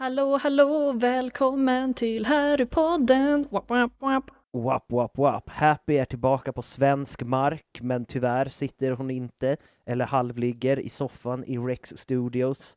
[0.00, 3.46] Hallå, hallå, välkommen till Harrypodden!
[3.50, 4.30] Wap, wap, wap.
[4.52, 5.50] Wap, wap, wap.
[5.50, 11.44] Happy är tillbaka på svensk mark, men tyvärr sitter hon inte, eller halvligger, i soffan
[11.44, 12.76] i Rex Studios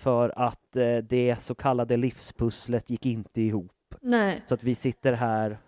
[0.00, 3.94] för att eh, det så kallade livspusslet gick inte ihop.
[4.00, 5.58] Nej, Så att vi sitter här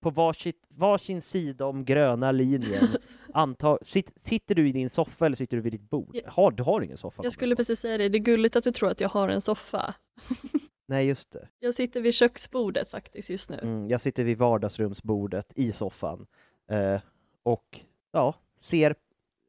[0.00, 2.88] på varsitt, varsin sida om gröna linjen.
[3.32, 6.16] Anta, sit, sitter du i din soffa eller sitter du vid ditt bord?
[6.26, 7.22] Har, du har ingen soffa?
[7.22, 8.08] jag skulle precis säga det.
[8.08, 9.94] Det är gulligt att du tror att jag har en soffa.
[10.88, 11.48] Nej, just det.
[11.58, 13.58] Jag sitter vid köksbordet faktiskt just nu.
[13.62, 16.26] Mm, jag sitter vid vardagsrumsbordet i soffan
[16.70, 17.00] eh,
[17.42, 17.80] och
[18.12, 18.94] ja, ser,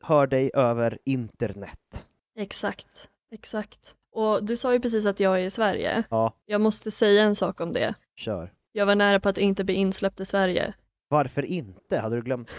[0.04, 2.08] hör dig över internet.
[2.36, 3.96] Exakt, exakt.
[4.12, 6.04] Och du sa ju precis att jag är i Sverige.
[6.10, 7.96] Ja, Jag måste säga en sak om det.
[8.16, 8.54] kör.
[8.80, 10.74] Jag var nära på att inte bli insläppt i Sverige.
[11.08, 11.98] Varför inte?
[11.98, 12.50] Hade du glömt?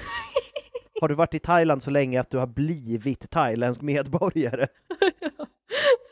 [1.01, 4.67] Har du varit i Thailand så länge att du har blivit thailändsk medborgare?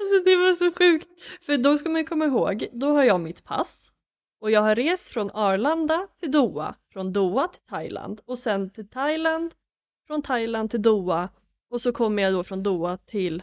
[0.01, 1.09] alltså det var så sjukt.
[1.43, 3.93] För då ska man komma ihåg, då har jag mitt pass
[4.41, 8.89] och jag har rest från Arlanda till Doha, från Doha till Thailand och sen till
[8.89, 9.55] Thailand,
[10.07, 11.29] från Thailand till Doha
[11.71, 13.43] och så kommer jag då från Doha till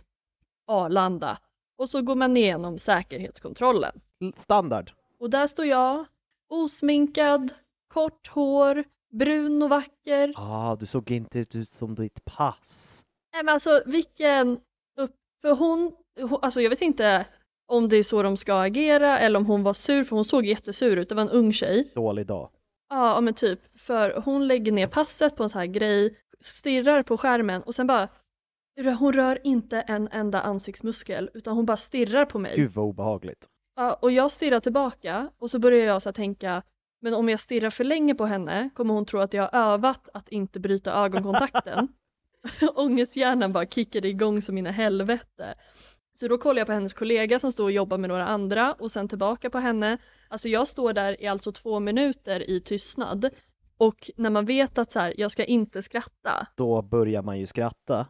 [0.68, 1.38] Arlanda
[1.78, 4.02] och så går man igenom säkerhetskontrollen.
[4.36, 4.92] Standard.
[5.20, 6.06] Och där står jag,
[6.50, 7.54] osminkad,
[7.94, 8.84] kort hår,
[9.14, 10.34] brun och vacker.
[10.36, 13.04] Ah, du såg inte ut som ditt pass.
[13.34, 14.60] Nej men alltså vilken
[15.00, 15.16] upp...
[15.42, 17.26] För hon, hon, alltså jag vet inte
[17.68, 20.46] om det är så de ska agera eller om hon var sur för hon såg
[20.46, 21.92] jättesur ut, det var en ung tjej.
[21.96, 22.50] Dålig dag.
[22.90, 27.18] Ja men typ, för hon lägger ner passet på en sån här grej, stirrar på
[27.18, 28.10] skärmen och sen bara
[29.00, 32.56] hon rör inte en enda ansiktsmuskel utan hon bara stirrar på mig.
[32.56, 33.50] Gud vad obehagligt.
[33.76, 36.64] Ja, och jag stirrar tillbaka och så börjar jag så tänka
[37.00, 40.10] men om jag stirrar för länge på henne kommer hon tro att jag har övat
[40.14, 41.88] att inte bryta ögonkontakten.
[42.76, 45.56] Ångesthjärnan bara kickade igång som mina helvete.
[46.14, 48.92] Så då kollar jag på hennes kollega som står och jobbar med några andra och
[48.92, 49.98] sen tillbaka på henne.
[50.30, 53.30] Alltså jag står där i alltså två minuter i tystnad
[53.78, 56.48] och när man vet att så här, jag ska inte skratta.
[56.56, 58.08] Då börjar man ju skratta.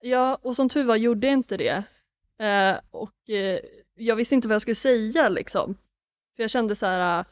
[0.00, 1.84] Ja, och som tur var gjorde jag inte det.
[2.44, 3.60] Eh, och eh,
[3.96, 5.74] jag visste inte vad jag skulle säga liksom.
[6.36, 7.26] För jag kände så här, eh,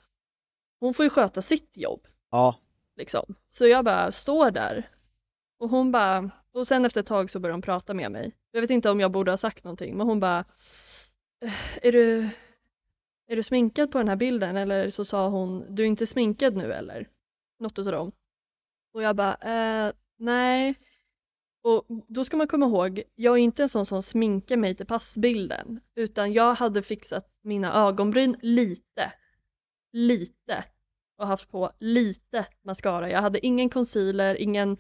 [0.81, 2.59] hon får ju sköta sitt jobb Ja,
[2.97, 3.35] liksom.
[3.51, 4.89] Så jag bara står där
[5.59, 8.33] och hon bara, och sen efter ett tag så började hon prata med mig.
[8.51, 10.45] Jag vet inte om jag borde ha sagt någonting, men hon bara,
[11.41, 11.53] "Eh,
[11.87, 12.29] är du,
[13.27, 14.57] är du sminkad på den här bilden?
[14.57, 17.09] Eller så sa hon, du är inte sminkad nu eller?
[17.59, 18.13] Något utav dem.
[18.93, 20.75] Och jag bara, eh, nej.
[21.65, 24.87] Och då ska man komma ihåg, jag är inte en sån som sminkar mig till
[24.87, 29.13] passbilden, utan jag hade fixat mina ögonbryn lite,
[29.93, 30.65] lite
[31.19, 33.11] och haft på lite mascara.
[33.11, 34.77] Jag hade ingen concealer, ingen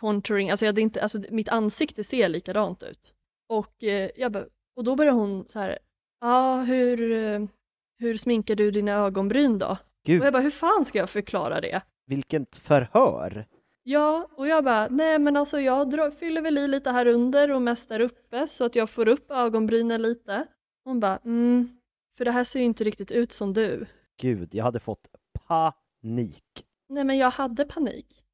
[0.00, 3.14] contouring, alltså, jag hade inte, alltså mitt ansikte ser likadant ut.
[3.48, 4.44] Och, eh, bara,
[4.76, 5.78] och då började hon så här, ja
[6.20, 7.40] ah, hur, eh,
[7.98, 9.78] hur sminkar du dina ögonbryn då?
[10.04, 11.82] gud Och jag bara, hur fan ska jag förklara det?
[12.08, 13.46] vilket förhör.
[13.90, 17.50] Ja, och jag bara, nej men alltså jag drar, fyller väl i lite här under
[17.50, 20.46] och mest där uppe så att jag får upp ögonbrynen lite.
[20.84, 21.78] Hon bara, mm,
[22.16, 23.86] för det här ser ju inte riktigt ut som du.
[24.20, 25.08] Gud, jag hade fått
[25.48, 26.64] panik.
[26.88, 28.24] Nej men jag hade panik.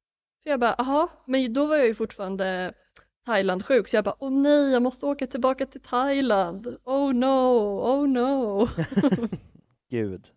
[0.43, 2.73] För jag bara, aha, men då var jag ju fortfarande
[3.25, 6.67] Thailand-sjuk så jag bara, åh nej jag måste åka tillbaka till Thailand.
[6.83, 8.67] Oh no, oh no.
[9.89, 10.27] Gud.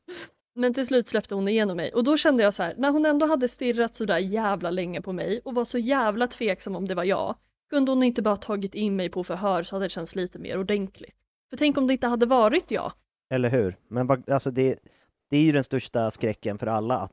[0.58, 3.06] Men till slut släppte hon igenom mig och då kände jag så här, när hon
[3.06, 6.88] ändå hade stirrat så där jävla länge på mig och var så jävla tveksam om
[6.88, 7.36] det var jag,
[7.70, 10.58] kunde hon inte bara tagit in mig på förhör så hade det känts lite mer
[10.58, 11.16] ordentligt.
[11.50, 12.92] För tänk om det inte hade varit jag.
[13.30, 13.76] Eller hur?
[13.88, 14.78] Men alltså det,
[15.30, 17.12] det är ju den största skräcken för alla, att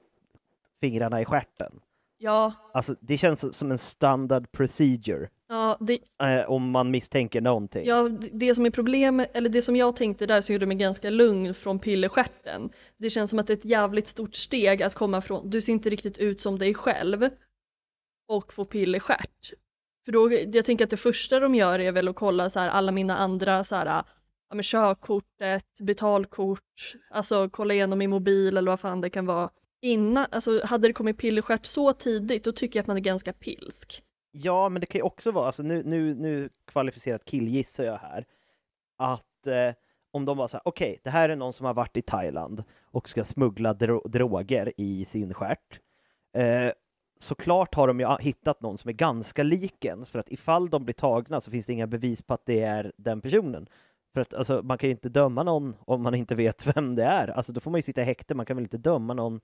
[0.82, 1.80] fingrarna i stjärten.
[2.18, 5.30] Ja, Alltså det känns som en standard procedure
[5.80, 6.00] ja, det,
[6.40, 7.86] eh, om man misstänker någonting.
[7.86, 11.10] ja, det som är problemet, eller det som jag tänkte där som gjorde mig ganska
[11.10, 12.70] lugn från pillerstjärten.
[12.98, 15.74] Det känns som att det är ett jävligt stort steg att komma från, du ser
[15.74, 17.30] inte riktigt ut som dig själv
[18.28, 19.54] och få pillerstjärt.
[20.06, 22.70] För då, jag tänker att det första de gör är väl att kolla så här,
[22.70, 23.86] alla mina andra så här,
[24.50, 29.50] ja, men körkortet, betalkort, alltså kolla igenom min mobil eller vad fan det kan vara.
[29.82, 33.34] Innan, alltså hade det kommit pillerstjärt så tidigt då tycker jag att man är ganska
[33.34, 34.04] pilsk.
[34.38, 38.26] Ja, men det kan ju också vara, alltså nu, nu, nu kvalificerat killgissar jag här,
[38.98, 39.74] att eh,
[40.12, 42.64] om de var så här, okej, det här är någon som har varit i Thailand
[42.84, 45.80] och ska smuggla dro- droger i sin stjärt.
[46.38, 46.72] Eh,
[47.20, 50.86] såklart har de ju hittat någon som är ganska lik en, för att ifall de
[50.86, 53.68] blir tagna så finns det inga bevis på att det är den personen.
[54.14, 57.04] För att alltså, man kan ju inte döma någon om man inte vet vem det
[57.04, 57.28] är.
[57.28, 59.40] Alltså då får man ju sitta i häkte, man kan väl inte döma någon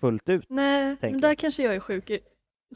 [0.00, 0.46] fullt ut.
[0.48, 1.38] Nej, men där jag.
[1.38, 2.20] kanske jag är sjuk i,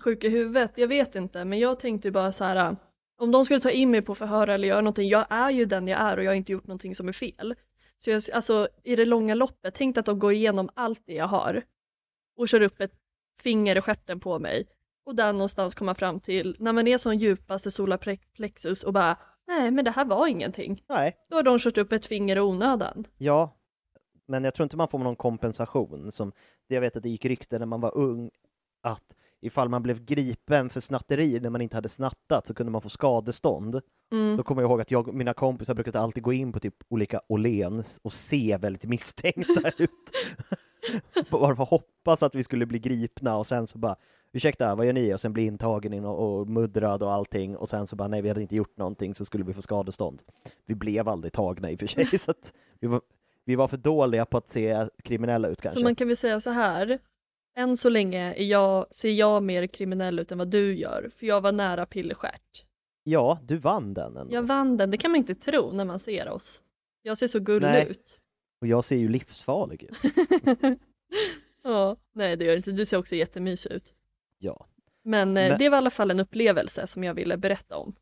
[0.04, 2.76] sjuk i huvudet, jag vet inte, men jag tänkte ju bara så här,
[3.18, 5.88] om de skulle ta in mig på förhör eller göra någonting, jag är ju den
[5.88, 7.54] jag är och jag har inte gjort någonting som är fel.
[7.98, 11.26] Så jag, alltså i det långa loppet, tänk att de går igenom allt det jag
[11.26, 11.62] har
[12.36, 12.92] och kör upp ett
[13.42, 14.66] finger i stjärten på mig
[15.06, 19.16] och där någonstans komma fram till, när man är som djupaste solarplexus och bara,
[19.46, 20.82] nej men det här var ingenting.
[20.88, 23.04] Nej, Då har de kört upp ett finger i onödan.
[23.18, 23.56] Ja,
[24.26, 26.12] men jag tror inte man får någon kompensation.
[26.12, 26.32] Som
[26.66, 28.30] jag vet att det gick rykten när man var ung
[28.82, 29.14] att
[29.46, 32.88] ifall man blev gripen för snatteri när man inte hade snattat så kunde man få
[32.88, 33.80] skadestånd.
[34.12, 34.36] Mm.
[34.36, 36.74] Då kommer jag ihåg att jag och mina kompisar brukade alltid gå in på typ
[36.88, 39.90] olika Åhléns och se väldigt misstänkta ut.
[41.30, 43.96] Bara hoppas att vi skulle bli gripna och sen så bara
[44.32, 45.14] ursäkta, vad gör ni?
[45.14, 48.22] Och sen bli intagen in och, och muddrad och allting och sen så bara nej,
[48.22, 50.22] vi hade inte gjort någonting så skulle vi få skadestånd.
[50.66, 53.00] Vi blev aldrig tagna i och för sig så att vi var,
[53.44, 55.80] vi var för dåliga på att se kriminella ut kanske.
[55.80, 56.98] Så man kan väl säga så här.
[57.58, 61.26] Än så länge är jag, ser jag mer kriminell ut än vad du gör, för
[61.26, 62.64] jag var nära pillerstjärt.
[63.04, 64.34] Ja, du vann den ändå.
[64.34, 66.62] Jag vann den, det kan man inte tro när man ser oss.
[67.02, 67.86] Jag ser så gullig Nej.
[67.90, 68.20] ut.
[68.60, 69.96] Och jag ser ju livsfarlig ut.
[71.62, 73.92] ja, nej det gör du inte, du ser också jättemysig ut.
[74.38, 74.66] Ja,
[75.02, 77.92] Men, eh, Men- det var i alla fall en upplevelse som jag ville berätta om.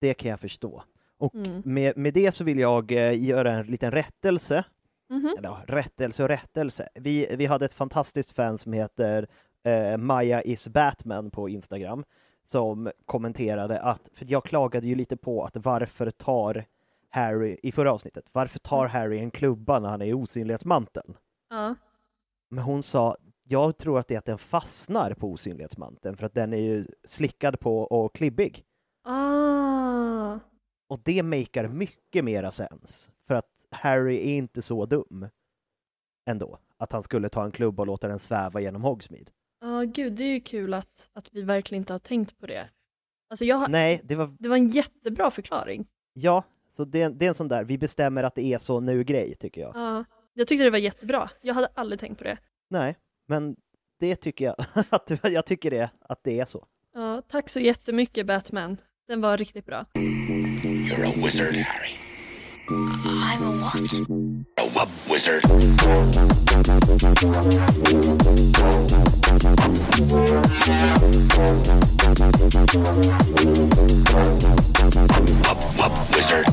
[0.00, 0.84] det kan jag förstå.
[1.18, 1.62] Och Mm.
[1.64, 4.64] med, med det så vill jag eh, göra en liten rättelse.
[5.10, 5.34] Mhm.
[5.38, 6.88] Eller ja, rättelse och rättelse.
[6.94, 9.28] Vi, vi hade ett fantastiskt fan som heter
[9.62, 12.04] eh, Maja is Batman på Instagram
[12.46, 16.64] som kommenterade att, för jag klagade ju lite på att varför tar
[17.10, 21.16] Harry, i förra avsnittet, varför tar Harry en klubba när han är i osynlighetsmanteln?
[21.50, 21.74] Ja.
[22.48, 26.34] Men hon sa, jag tror att det är att den fastnar på osynlighetsmanteln för att
[26.34, 28.64] den är ju slickad på och klibbig.
[29.04, 30.38] Ah.
[30.86, 33.10] Och det makar mycket mera sens.
[33.74, 35.28] Harry är inte så dum
[36.30, 36.58] ändå.
[36.76, 39.30] Att han skulle ta en klubba och låta den sväva genom Hogsmeade.
[39.60, 42.68] Ja, gud, det är ju kul att, att vi verkligen inte har tänkt på det.
[43.30, 45.86] Alltså jag Nej, det var, det var en jättebra förklaring.
[46.12, 49.34] ja, så det, det är en sån där, vi bestämmer att det är så nu-grej
[49.34, 49.72] tycker jag.
[49.76, 50.04] Ja,
[50.34, 51.30] jag tyckte det var jättebra.
[51.42, 52.38] Jag hade aldrig tänkt på det.
[52.70, 53.56] Nej, men
[54.00, 54.56] det tycker jag,
[54.90, 56.66] att, jag tycker det, att det är så.
[56.94, 58.76] Ja, tack så jättemycket Batman.
[59.06, 59.86] Den var riktigt bra.
[59.94, 62.13] You're a wizard, Harry.
[62.66, 63.74] I'm a what?
[64.56, 65.42] A wub wizard.
[75.44, 76.46] Wub wub wizard.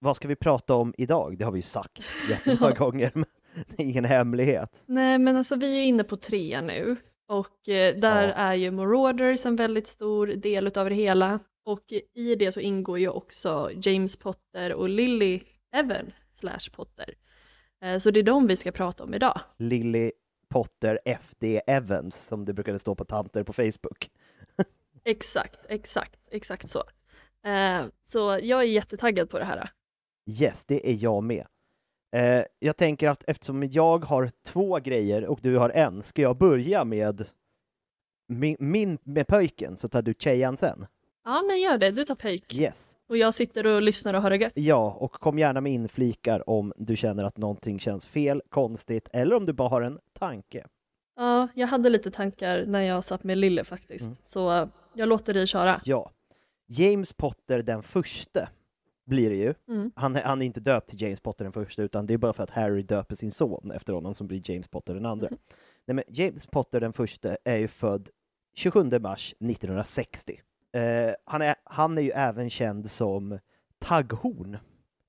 [0.00, 1.38] Vad ska vi prata om idag?
[1.38, 3.24] Det har vi ju sagt jättemånga gånger, men
[3.68, 4.82] det är ingen hemlighet.
[4.86, 6.96] Nej, men alltså vi är inne på tre nu
[7.30, 8.32] och eh, där Ja.
[8.34, 12.98] är ju Marauders en väldigt stor del utav det hela och i det så ingår
[12.98, 15.40] ju också James Potter och Lily
[15.74, 17.14] Evans slash Potter.
[17.82, 19.40] Eh, Så det är de vi ska prata om idag.
[19.58, 20.12] Lily
[20.48, 24.10] Potter FD Evans, som det brukade stå på tanter på Facebook.
[25.04, 26.82] Exakt, exakt, exakt så.
[27.48, 29.70] Eh, Så jag är jättetaggad på det här.
[30.40, 31.46] Yes, det är jag med.
[32.12, 36.36] Eh, jag tänker att eftersom jag har två grejer och du har en, ska jag
[36.36, 37.26] börja med
[38.28, 40.86] min, min med pöjken, så tar du tjejan sen?
[41.24, 41.90] Ja, men gör det.
[41.90, 42.54] Du tar pöjk.
[42.54, 42.96] Yes.
[43.08, 44.52] Och jag sitter och lyssnar och har det gött.
[44.54, 49.36] Ja, och kom gärna med inflikar om du känner att någonting känns fel, konstigt, eller
[49.36, 50.66] om du bara har en tanke.
[51.16, 54.04] Ja, jag hade lite tankar när jag satt med Lille faktiskt.
[54.04, 54.16] Mm.
[54.26, 55.80] Så jag låter dig köra.
[55.84, 56.10] Ja.
[56.66, 58.48] James Potter den förste
[59.10, 59.54] blir det ju.
[59.68, 59.92] Mm.
[59.94, 62.32] Han, är- han är inte döpt till James Potter den första, utan det är bara
[62.32, 65.28] för att Harry döper sin son efter honom som blir James Potter den andra.
[65.84, 68.08] Nej, men James Potter den första är ju född
[68.54, 70.40] 27 mars 1960.
[70.72, 73.38] Eh, han, är, han är ju även känd som
[73.78, 74.58] tagghorn,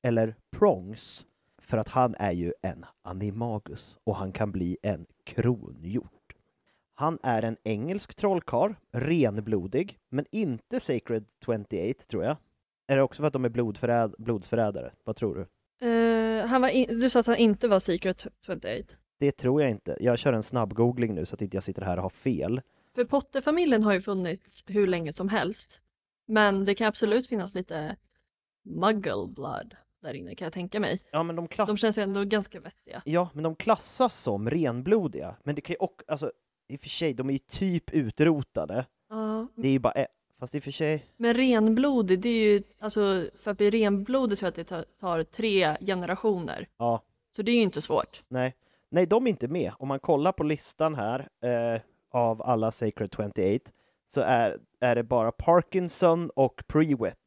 [0.02, 1.26] eller prongs,
[1.58, 6.34] för att han är ju en animagus och han kan bli en kronhjort.
[6.94, 11.66] Han är en engelsk trollkarl, renblodig, men inte Sacred 28
[12.10, 12.38] tror jag.
[12.92, 14.92] Är det också för att de är blodförräd, blodsförrädare?
[15.04, 15.42] Vad tror du?
[15.88, 18.68] Eh, han var in- du sa att han inte var Secret 28.
[19.20, 19.98] Det tror jag inte.
[20.00, 22.62] Jag kör en snabb googling nu så att inte jag sitter här och har fel.
[22.96, 25.82] För Potter-familjen har ju funnits hur länge som helst.
[26.28, 27.96] Men det kan absolut finnas lite
[28.64, 31.00] muggle blood där inne kan jag tänka mig.
[31.12, 31.68] Ja, men de, klass...
[31.68, 33.02] De känns ju ändå ganska vettiga.
[33.06, 35.36] ja, men de klassas som renblodiga.
[35.44, 36.32] Men det kan ju också, alltså,
[36.68, 38.86] i och för sig, de är ju typ utrotade.
[39.10, 40.06] Ja, Det är ju bara,
[40.42, 44.38] fast i och för sig, men renblodig, det är ju, alltså för att bli renblodig
[44.38, 46.68] tror jag att det tar, tre generationer.
[46.78, 48.24] ja, Så det är ju inte svårt.
[48.28, 48.56] nej.
[48.90, 49.72] Nej, de är inte med.
[49.80, 51.82] Om man kollar på listan här eh,
[52.12, 53.42] av alla Sacred 28
[54.08, 56.64] så är, är det bara Parkinson och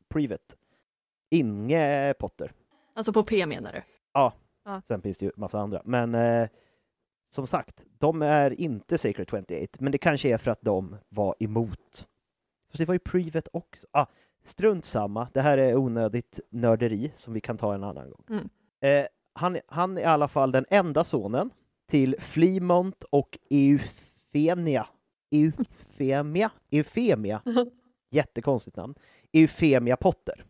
[0.09, 0.57] Privet.
[1.31, 2.53] Inge Potter.
[2.95, 3.83] Alltså på P menar du?
[4.85, 5.83] Sen finns det ju massa andra.
[5.85, 6.49] Men eh,
[7.31, 11.35] som sagt, de är inte Sacred 28, men det kanske är för att de var
[11.39, 12.07] emot.
[12.75, 13.87] Fast det var ju Privet också.
[13.91, 14.07] Ah,
[14.45, 18.25] strunt samma, det här är onödigt nörderi som vi kan ta en annan gång.
[18.31, 18.49] Mm.
[18.81, 21.51] Eh, han, han är i alla fall den enda sonen
[21.89, 24.87] till Flimont och Eufemia.
[25.31, 26.51] Eufemia?
[26.71, 27.43] Eufemia?
[28.11, 28.95] Jättekonstigt namn.
[29.33, 30.45] Eufemia Potter.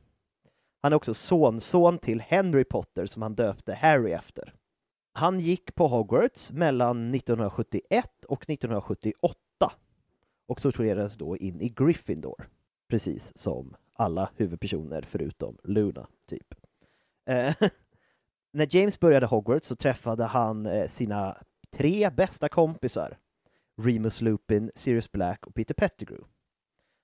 [0.83, 4.54] Han är också sonson till Henry Potter som han döpte Harry efter.
[5.12, 9.43] Han gick på Hogwarts mellan 1971 och 1978
[10.46, 12.48] och sorterades då in i Gryffindor,
[12.88, 16.54] precis som alla huvudpersoner förutom Luna, typ.
[17.26, 17.54] Eh,
[18.52, 21.36] när James började Hogwarts så träffade han eh, sina
[21.70, 23.18] tre bästa kompisar,
[23.82, 26.26] Remus Lupin, Sirius Black och Peter Pettigrew.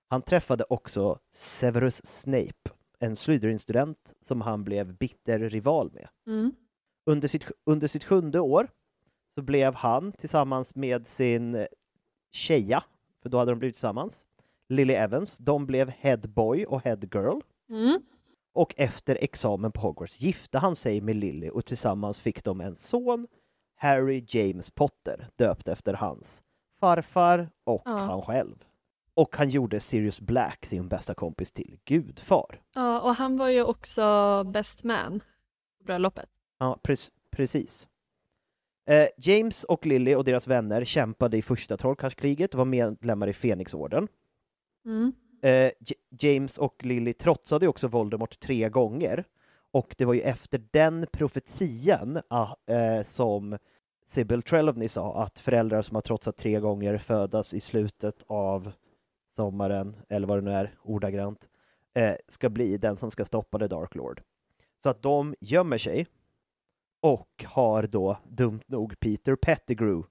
[0.08, 6.08] Han träffade också Severus Snape, en Slytherin-student som han blev bitter rival med.
[6.26, 6.54] Mm.
[7.06, 8.68] Under sitt, under sitt sjunde år
[9.34, 11.66] så blev han tillsammans med sin
[12.32, 12.84] tjeja,
[13.22, 14.26] för då hade de blivit tillsammans,
[14.68, 17.40] Lily Evans, de blev head boy och head girl.
[17.70, 18.00] Mm.
[18.52, 22.76] Och efter examen på Hogwarts gifte han sig med Lily och tillsammans fick de en
[22.76, 23.26] son,
[23.76, 26.42] Harry James Potter, döpt efter hans
[26.80, 27.90] farfar och Ja.
[27.98, 28.64] han själv.
[29.14, 32.60] Och han gjorde Sirius Black, sin bästa kompis, till gudfar.
[32.74, 35.20] Ja, och han var ju också best man
[35.78, 36.28] på bröllopet.
[36.58, 37.88] Ja, pre- precis.
[38.86, 43.32] Eh, James och Lily och deras vänner kämpade i första trollkarlskriget och var medlemmar i
[43.32, 44.08] Fenixorden.
[44.86, 45.12] Mm.
[45.42, 45.72] Eh,
[46.20, 49.24] James och Lily trotsade också Voldemort tre gånger.
[49.72, 53.58] Och det var ju efter den profetian ah, eh, som
[54.06, 58.72] Sybil Trelawney sa att föräldrar som har trotsat tre gånger födas i slutet av
[59.36, 61.48] sommaren, eller vad det nu är, ordagrant,
[61.94, 64.22] eh, ska bli den som ska stoppa The Dark Lord.
[64.82, 66.06] Så att de gömmer sig
[67.00, 70.08] och har då dumt nog Peter Pettigrew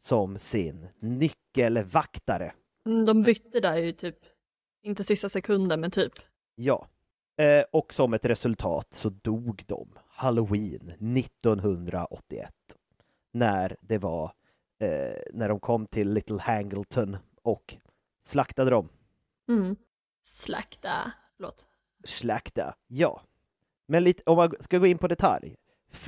[0.00, 2.52] som sin nyckelvaktare.
[2.86, 4.18] Mm, De bytte där ju typ,
[4.82, 6.12] inte sista sekunden men typ.
[6.54, 6.86] Ja.
[7.36, 12.50] Eh, och som ett resultat så dog de Halloween 1981.
[13.32, 14.24] När det var,
[14.78, 17.76] eh, när de kom till Little Hangleton och
[18.22, 18.88] slaktade dem.
[19.48, 19.76] Mm.
[20.24, 21.66] Slakta, förlåt.
[22.04, 23.22] Slakta, ja.
[23.86, 25.56] Men lite, om man ska gå in på detalj.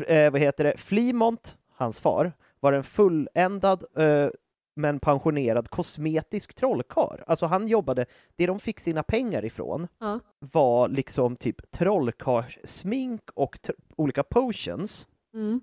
[0.07, 0.77] Eh, vad heter det?
[0.77, 4.29] Flimont, hans far, var en fulländad eh,
[4.77, 7.21] men pensionerad kosmetisk trollkarl.
[7.27, 10.21] Alltså han jobbade, det de fick sina pengar ifrån Ja.
[10.39, 15.09] var liksom typ trollkarlssmink och tr- olika potions.
[15.35, 15.61] Mm.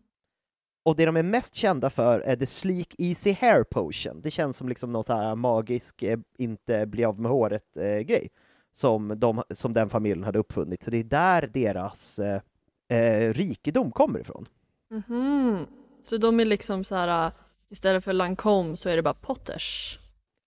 [0.85, 4.21] Och det de är mest kända för är The Sleek Easy Hair Potion.
[4.21, 8.29] Det känns som liksom någon så här magisk, eh, inte bli av med håret-grej
[8.71, 10.83] som, de, som den familjen hade uppfunnit.
[10.83, 12.41] Så det är där deras eh,
[12.89, 14.47] eh, rikedom kommer ifrån.
[14.89, 15.65] Mhm.
[16.03, 17.31] Så de är liksom så här, äh,
[17.69, 19.99] istället för Lancome så är det bara Potters.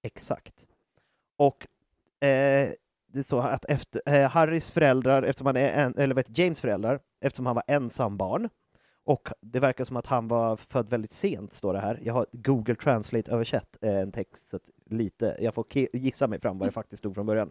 [0.03, 0.67] Exakt.
[1.37, 1.67] Och
[2.27, 2.71] eh,
[3.13, 6.61] det är så att efter, eh, Harrys föräldrar, eftersom han är en, eller vet, James
[6.61, 8.49] föräldrar, eftersom han var ensam barn
[9.05, 12.01] Och det verkar som att han var född väldigt sent, står det här.
[12.03, 16.59] Jag har Google Translate-översatt eh, en text, så att lite, jag får gissa mig fram
[16.59, 17.51] vad det faktiskt stod från början.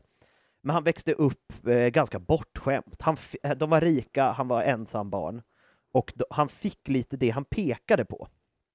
[0.64, 3.02] Men han växte upp eh, ganska bortskämt.
[3.02, 5.42] Han, eh, de var rika, han var ensam barn.
[5.94, 8.28] Och då, han fick lite det han pekade på.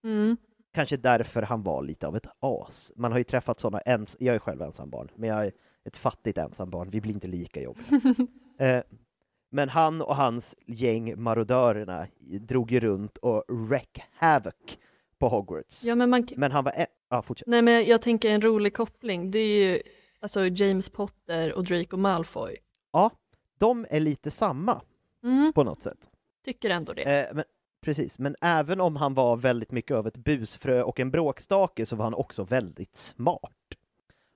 [0.05, 0.37] Mm.
[0.75, 2.93] Kanske därför han var lite av ett as.
[2.97, 5.53] Man har ju träffat sådana, ens, jag är själv ensambarn, men jag är
[5.85, 8.01] ett fattigt ensambarn, vi blir inte lika jobbiga.
[8.59, 8.83] eh,
[9.51, 12.07] men han och hans gäng marodörerna
[12.41, 14.55] drog ju runt och wreck havoc
[15.19, 15.85] på Hogwarts.
[15.85, 16.73] Ja, men man, Men han var...
[16.77, 16.87] En...
[17.11, 17.49] Ja, fortsätt.
[17.49, 19.83] nej men jag tänker en rolig koppling, det är ju
[20.21, 22.57] alltså James Potter och Draco Malfoy.
[22.93, 23.11] Ja,
[23.59, 24.83] de är lite samma
[25.25, 26.11] Mm, på något sätt.
[26.45, 27.03] tycker ändå det.
[27.29, 27.45] Eh, men,
[27.81, 31.97] precis, men även om han var väldigt mycket av ett busfrö och en bråkstake så
[31.97, 33.53] var han också väldigt smart.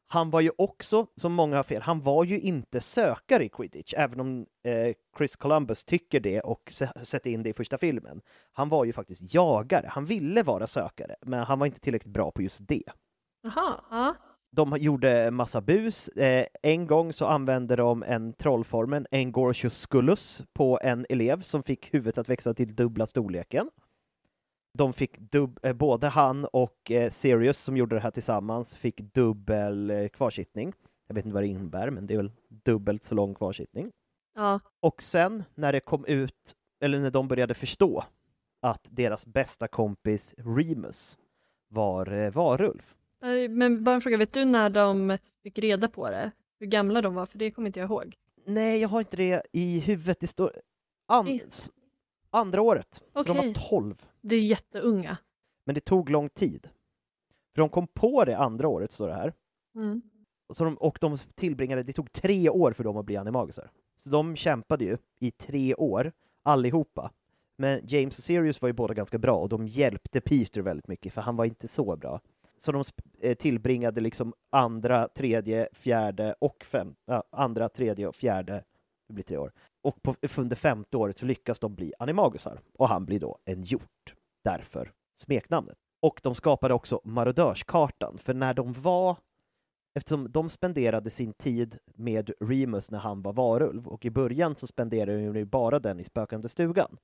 [0.06, 3.94] Han var ju också, som många har fel, han var ju inte sökare i quidditch,
[3.96, 6.72] även om eh, Chris Columbus tycker det och
[7.02, 8.20] sätter in det i första filmen.
[8.52, 12.30] Han var ju faktiskt jagare, han ville vara sökare, men han var inte tillräckligt bra
[12.30, 12.82] på just det.
[13.42, 14.14] Jaha, ja.
[14.52, 16.08] De gjorde massa bus.
[16.08, 21.94] Eh, en gång så använde de en trollformen, Engortius Scullus, på en elev som fick
[21.94, 23.70] huvudet att växa till dubbla storleken.
[24.78, 29.00] De fick dub- eh, både han och eh, Sirius som gjorde det här tillsammans fick
[29.00, 30.72] dubbel eh, kvarsittning.
[31.08, 33.90] Jag vet inte vad det innebär, men det är väl dubbelt så lång kvarsittning.
[34.36, 34.60] ja.
[34.80, 36.54] Och sen när det kom ut,
[36.84, 38.04] eller när de började förstå
[38.62, 41.18] att deras bästa kompis Remus
[41.68, 42.94] var eh, varulv,
[43.50, 46.30] Men bara en fråga, vet du när de fick reda på det?
[46.58, 47.26] Hur gamla de var?
[47.26, 48.16] För det kommer inte jag ihåg.
[48.44, 50.20] Nej, jag har inte det i huvudet.
[50.20, 50.52] Det står
[51.06, 51.28] an...
[51.28, 51.70] I- s-
[52.30, 53.02] andra året.
[53.12, 54.06] Så de var 12.
[54.20, 55.16] Det är jätteunga.
[55.64, 56.68] Men det tog lång tid.
[57.54, 59.32] För de kom på det andra året, står det här.
[59.74, 60.02] Mm.
[60.46, 63.70] Och, så de, och de tillbringade, det tog tre år för dem att bli animagisar.
[63.96, 66.12] Så de kämpade ju i tre år,
[66.42, 67.10] allihopa.
[67.56, 71.12] Men James och Sirius var ju båda ganska bra och de hjälpte Peter väldigt mycket,
[71.12, 72.20] för han var inte så bra.
[72.62, 72.84] Så de
[73.20, 78.64] eh, tillbringade liksom andra, tredje, fjärde och fem, äh, andra, tredje och fjärde,
[79.08, 79.52] det blir tre år.
[79.82, 83.62] Och på, under femte året så lyckas de bli animagusar och han blir då en
[83.62, 84.14] hjort.
[84.44, 85.76] Därför smeknamnet.
[86.02, 89.16] Och de skapade också marodörskartan, för när de var
[89.94, 94.66] Eftersom de spenderade sin tid med Remus när han var varulv och i början så
[94.66, 96.96] spenderade de ju bara den i spökande stugan.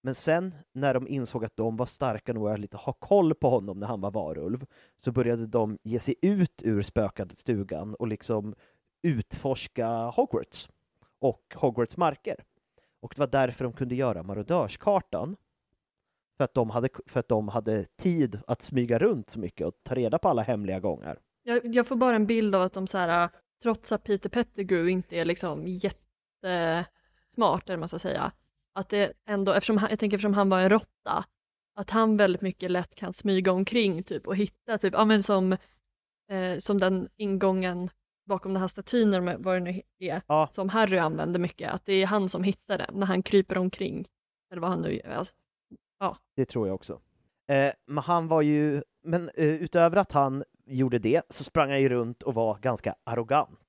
[0.00, 3.50] Men sen när de insåg att de var starka nog att lite ha koll på
[3.50, 4.66] honom när han var varulv
[4.98, 8.54] så började de ge sig ut ur spökade stugan och liksom
[9.02, 10.68] utforska Hogwarts
[11.18, 12.44] och Hogwarts marker.
[13.00, 15.36] Och det var därför de kunde göra marodörskartan.
[16.36, 19.74] För att de hade, för att de hade tid att smyga runt så mycket och
[19.82, 21.18] ta reda på alla hemliga gångar.
[21.42, 23.30] Jag, jag får bara en bild av att de så här, äh,
[23.62, 28.32] trots att Peter Pettigrew inte är liksom jättesmart, eller vad man ska säga,
[28.78, 31.24] att det ändå, eftersom han, jag tänker eftersom han var en råtta,
[31.76, 35.52] att han väldigt mycket lätt kan smyga omkring typ och hitta typ, ja men som,
[36.30, 37.90] eh, som den ingången
[38.28, 40.48] bakom den här statyn, eller vad det nu är, Ja.
[40.52, 44.06] som Harry använder mycket, att det är han som hittar den när han kryper omkring,
[44.52, 45.10] eller vad han nu gör.
[45.10, 45.34] Alltså,
[46.36, 47.00] Det tror jag också.
[47.48, 51.80] Eh, men han var ju, men eh, utöver att han gjorde det så sprang han
[51.80, 53.60] ju runt och var ganska arrogant.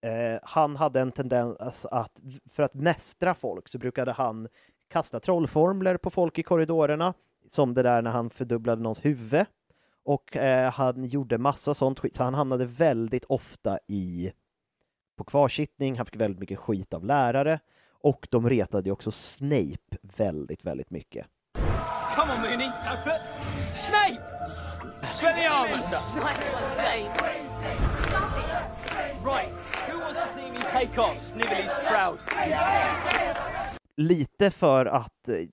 [0.00, 2.20] Eh, han hade en tendens att,
[2.52, 4.48] för att mästra folk så brukade han
[4.88, 7.14] kasta trollformler på folk i korridorerna,
[7.48, 9.46] som det där när han fördubblade någons huvud.
[10.04, 14.32] Och eh, han gjorde massa sånt skit, så han hamnade väldigt ofta i
[15.16, 17.60] på kvarsittning, han fick väldigt mycket skit av lärare
[18.02, 21.26] och de retade ju också Snape väldigt, väldigt mycket.
[22.16, 22.66] Come on, Mooney.
[22.66, 23.10] Go
[23.72, 24.18] Snape!
[25.20, 25.34] Sir.
[25.34, 25.50] Nice
[26.50, 26.78] one.
[29.24, 29.48] Right.
[29.50, 29.67] Wants to see me
[30.72, 32.28] take off Snivelly's trousers?
[33.98, 35.46] lite för att eh,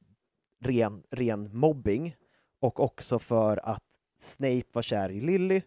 [0.62, 2.16] ren, ren mobbing
[2.62, 3.84] och också för att
[4.20, 5.62] Snape var kär i Lily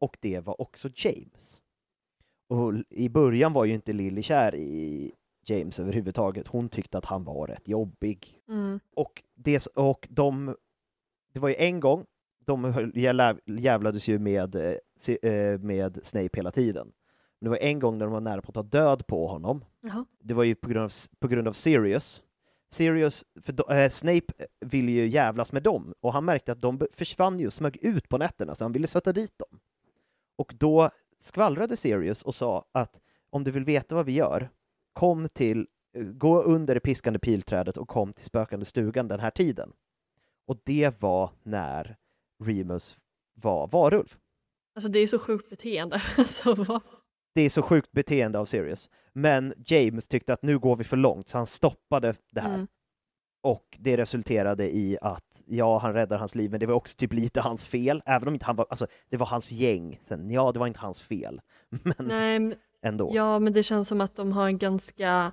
[0.00, 1.62] och det var också James.
[2.48, 5.12] Och i början var ju inte Lily kär i
[5.46, 6.48] James överhuvudtaget.
[6.48, 8.40] Hon tyckte att han var rätt jobbig.
[8.48, 8.80] mm.
[8.96, 10.56] Och, det, och de,
[11.32, 12.04] det var ju en gång,
[12.44, 12.90] de
[13.46, 16.92] jävlades ju med, eh, eh, med Snape hela tiden.
[17.44, 19.64] Men det var en gång när de var nära på att ta död på honom
[19.80, 20.04] Jaha.
[20.18, 22.22] det var ju på grund av, på grund av Sirius.
[22.70, 27.40] Sirius, för eh, Snape ville ju jävlas med dem och han märkte att de försvann
[27.40, 29.60] ju smög ut på nätterna så han ville sätta dit dem.
[30.36, 34.50] Och då skvallrade Sirius och sa att om du vill veta vad vi gör,
[34.92, 39.30] kom till, eh, gå under det piskande pilträdet och kom till spökande stugan den här
[39.30, 39.72] tiden.
[40.46, 41.96] Och det var när
[42.44, 42.98] Remus
[43.34, 44.16] var varulv.
[44.74, 46.02] Alltså det är så sjukt beteende.
[46.18, 46.82] Alltså, vad?
[47.34, 48.90] Det är så sjukt beteende av Sirius.
[49.12, 52.54] Men James tyckte att nu går vi för långt, så han stoppade det här.
[52.54, 52.66] Mm.
[53.42, 57.12] Och det resulterade i att, ja, han räddar hans liv, men det var också typ
[57.12, 60.00] lite hans fel, även om inte han var, alltså det var hans gäng.
[60.02, 63.10] Sen, ja, det var inte hans fel, men Nej, ändå.
[63.14, 65.32] ja men det känns som att de har en ganska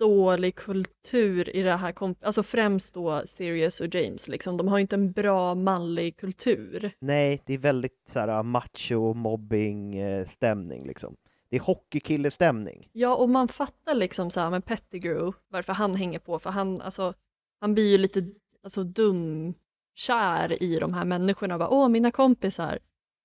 [0.00, 4.56] dålig kultur i det här, alltså främst då Sirius och James liksom.
[4.56, 6.92] De har ju inte en bra manlig kultur.
[7.00, 11.16] Nej, det är väldigt så här macho, mobbing, eh, stämning liksom.
[11.50, 12.88] Det är hockeykille-stämning.
[12.92, 16.80] Ja, och man fattar liksom så här med Pettigrew varför han hänger på, för han,
[16.80, 17.14] alltså,
[17.60, 18.26] han blir ju lite
[18.62, 21.58] alltså, dumkär i de här människorna.
[21.58, 22.78] Bara, Åh, mina kompisar.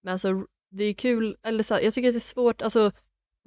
[0.04, 2.92] Men alltså, det är kul, eller så här, jag tycker att det är svårt, alltså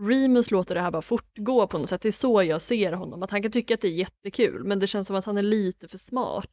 [0.03, 2.01] Remus låter det här bara fortgå på något sätt.
[2.03, 4.79] Det är så jag ser honom, att han kan tycka att det är jättekul, men
[4.79, 6.51] det känns som att han är lite för smart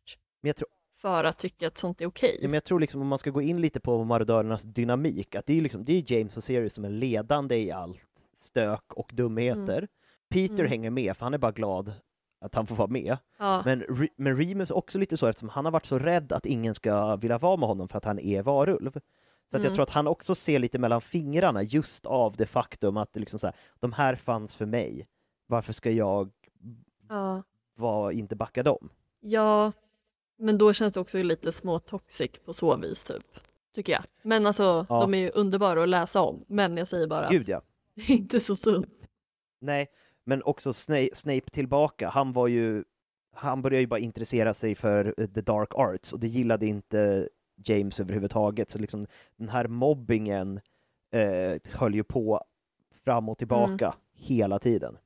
[0.56, 0.68] tror,
[1.02, 2.38] för att tycka att sånt är okej.
[2.42, 5.46] ja, men jag tror liksom om man ska gå in lite på marodörernas dynamik, att
[5.46, 8.06] det är liksom, det är James och Sirius som är ledande i allt
[8.38, 9.88] stök och dumheter.
[10.30, 10.68] Peter Mm.
[10.70, 11.94] hänger med, för han är bara glad
[12.42, 13.18] att han får vara med.
[13.38, 16.32] Ja, Men, Re- men Remus är också lite så eftersom han har varit så rädd
[16.32, 19.00] att ingen ska vilja vara med honom för att han är varulv.
[19.52, 19.76] Så att jag Mm.
[19.76, 23.48] tror att han också ser lite mellan fingrarna just av det faktum att liksom så
[23.48, 25.08] här, de här fanns för mig.
[25.48, 26.32] Varför ska jag
[27.10, 27.44] ja,
[27.76, 28.90] vara, inte backa dem?
[29.20, 29.72] ja,
[30.38, 33.26] men då känns det också lite små toxic på så vis typ.
[33.76, 34.04] Tycker jag.
[34.22, 35.02] Men alltså, Ja.
[35.02, 36.46] de är ju underbara att läsa om.
[36.48, 37.62] Men jag säger bara, Gud ja.
[37.96, 38.88] det är inte så sunt.
[39.62, 39.88] Nej,
[40.24, 42.10] men också Snape, Snape tillbaka.
[42.10, 42.84] Han var ju,
[43.34, 47.30] han började ju bara intressera sig för eh, the dark arts och det gillade inte
[47.58, 48.70] James överhuvudtaget.
[48.70, 50.60] Så liksom den här mobbingen
[51.12, 52.44] eh, höll ju på
[53.06, 54.98] fram och tillbaka hela tiden.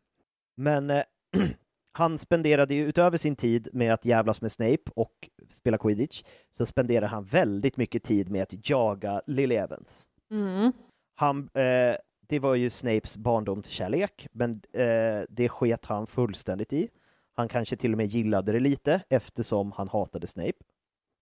[0.56, 1.04] Men eh,
[1.92, 6.24] han spenderade ju utöver sin tid med att jävlas med Snape och spela quidditch,
[6.58, 10.08] så spenderade han väldigt mycket tid med att jaga Lily Evans.
[10.32, 10.72] Mm.
[11.16, 11.96] Han, eh,
[12.28, 16.90] det var ju Snapes barndomskärlek, men eh, det sket han fullständigt i.
[17.34, 20.64] Han kanske till och med gillade det lite eftersom han hatade Snape.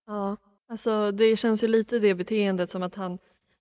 [0.06, 0.36] Ja,
[0.68, 3.18] alltså det känns ju lite det beteendet som att han,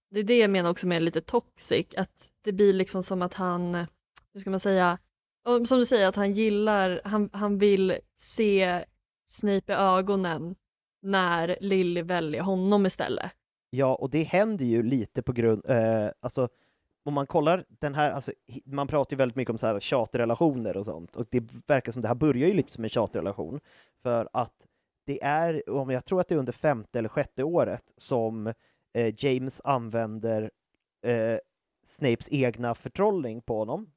[0.10, 3.34] det är det jag menar också med lite toxic, att det blir liksom som att
[3.34, 3.76] han,
[4.34, 4.98] hur ska man säga,
[5.68, 8.86] som du säger att han gillar, han, han vill se
[9.28, 10.56] Snape i ögonen
[11.02, 13.32] när Lily väljer honom istället.
[13.70, 16.50] Ja, och det händer ju lite på grund, eh, alltså
[17.04, 18.32] om man kollar den här, alltså,
[18.66, 22.02] man pratar ju väldigt mycket om så här tjatrelationer och sånt, och det verkar som
[22.02, 23.60] det här börjar ju lite som en tjatrelation,
[24.04, 24.67] för att
[25.08, 28.48] det är, om jag tror att det är under femte eller sjätte året som
[28.94, 30.52] eh, James använder
[31.06, 31.38] eh,
[31.86, 33.92] Snapes egna förtrollning på honom,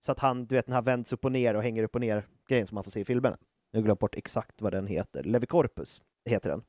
[0.00, 2.00] så att han, du vet, den här vänds upp och ner och hänger upp och
[2.00, 3.38] ner grejen som man får se i filmerna.
[3.72, 6.62] Nu har glömt bort exakt vad den heter, Levicorpus heter den.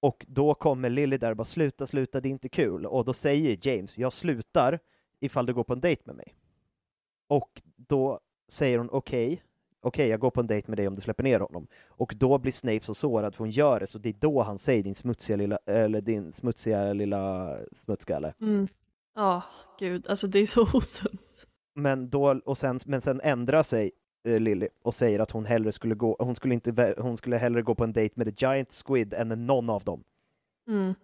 [0.00, 2.86] Och då kommer Lily där och bara sluta, sluta, det är inte kul.
[2.86, 4.78] Och då säger James, jag slutar
[5.20, 6.34] ifall du går på en dejt med mig.
[7.28, 9.42] Och då säger hon okej,
[9.86, 11.66] okej jag går på en dejt med dig om du släpper ner honom.
[11.88, 14.58] Och då blir Snape så sårad för hon gör det, så det är då han
[14.58, 18.34] säger din smutsiga lilla, eller din smutsiga lilla smutskalle.
[18.40, 18.68] Mm.
[19.14, 19.42] Ja,
[19.78, 21.46] gud, alltså det är så osunt.
[21.74, 23.90] Men, då, och sen, men sen ändrar sig
[24.28, 27.62] eh, Lily och säger att hon hellre skulle gå, hon skulle, inte, hon skulle hellre
[27.62, 30.04] gå på en dejt med The Giant Squid än någon av dem.
[30.68, 30.94] Mm.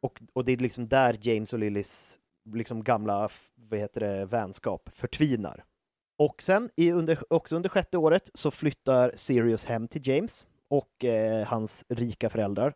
[0.00, 2.18] Och, och det är liksom där James och Lillys
[2.54, 5.64] liksom gamla vad heter det, vänskap förtvinar.
[6.16, 11.04] Och sen i under, också under sjätte året så flyttar Sirius hem till James och
[11.04, 12.74] eh, hans rika föräldrar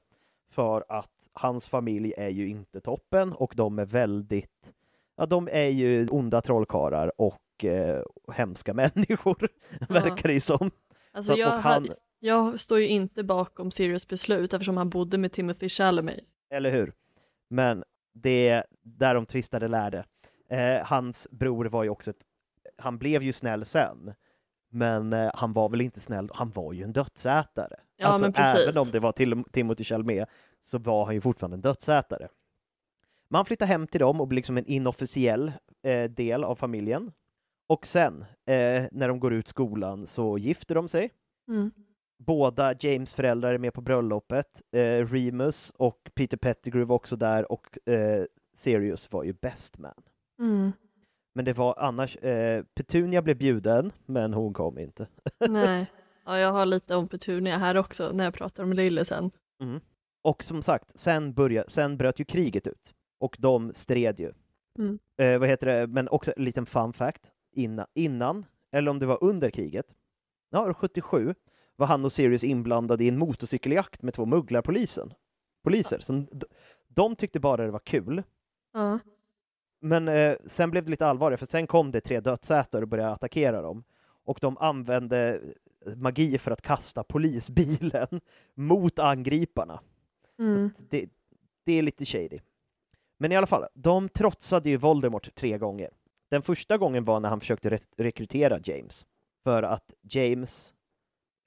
[0.51, 4.73] för att hans familj är ju inte toppen och de är väldigt,
[5.17, 9.49] ja de är ju onda trollkarlar och eh, hemska människor,
[9.89, 10.71] verkar det ju som.
[11.13, 11.87] Alltså Så- jag, han-
[12.19, 16.21] jag står ju inte bakom Sirius beslut eftersom han bodde med Timothy Chalamet.
[16.51, 16.93] Eller hur?
[17.49, 20.05] Men det är där de tvistade lärde.
[20.49, 22.21] Eh, hans bror var ju också ett,
[22.79, 24.13] han blev ju snäll sen,
[24.71, 27.77] men eh, han var väl inte snäll, han var ju en dödsätare.
[27.97, 30.29] Ja, alltså, även om det var till Timothy Chalamet
[30.65, 32.29] så var han ju fortfarande en dödsätare.
[33.29, 37.13] Man flyttar hem till dem och blir liksom en inofficiell eh, del av familjen.
[37.67, 41.11] Och sen, eh, när de går ut skolan, så gifter de sig.
[41.49, 41.71] Mm.
[42.19, 44.63] Båda James föräldrar är med på bröllopet.
[44.73, 50.03] Eh, Remus och Peter Pettigrew var också där och eh, Sirius var ju best man.
[50.39, 50.73] Mm.
[51.37, 55.09] Men det var annars, eh, Petunia blev bjuden, men hon kom inte.
[55.49, 55.87] Nej,
[56.25, 59.31] ja, jag har lite om Petunia här också när jag pratar om Lille sen.
[60.23, 64.33] Och som sagt, sen, började, sen bröt ju kriget ut och de stred ju.
[64.79, 64.99] Mm.
[65.17, 69.07] Eh, vad heter det, men också en liten fun fact, innan, innan eller om det
[69.07, 69.87] var under kriget,
[70.51, 71.35] ja, 77,
[71.77, 75.15] var han och Sirius inblandade i en motorcykeljakt med två mugglarpolisen.
[75.65, 75.99] Poliser.
[75.99, 76.29] Som,
[76.89, 78.23] de tyckte bara det var kul,
[78.73, 78.99] Ja.
[79.81, 83.13] Men eh, sen blev det lite allvarligare, för sen kom det tre dödsätare och började
[83.13, 83.85] attackera dem.
[84.25, 85.41] och de använde
[85.97, 88.21] magi för att kasta polisbilen
[88.55, 89.81] mot angriparna.
[90.39, 90.71] Mm.
[90.91, 91.09] Det,
[91.65, 92.39] det är lite shady.
[93.19, 95.91] Men i alla fall, de trotsade ju Voldemort tre gånger.
[96.31, 99.07] Den första gången var när han försökte re rekrytera James.
[99.45, 100.75] För att James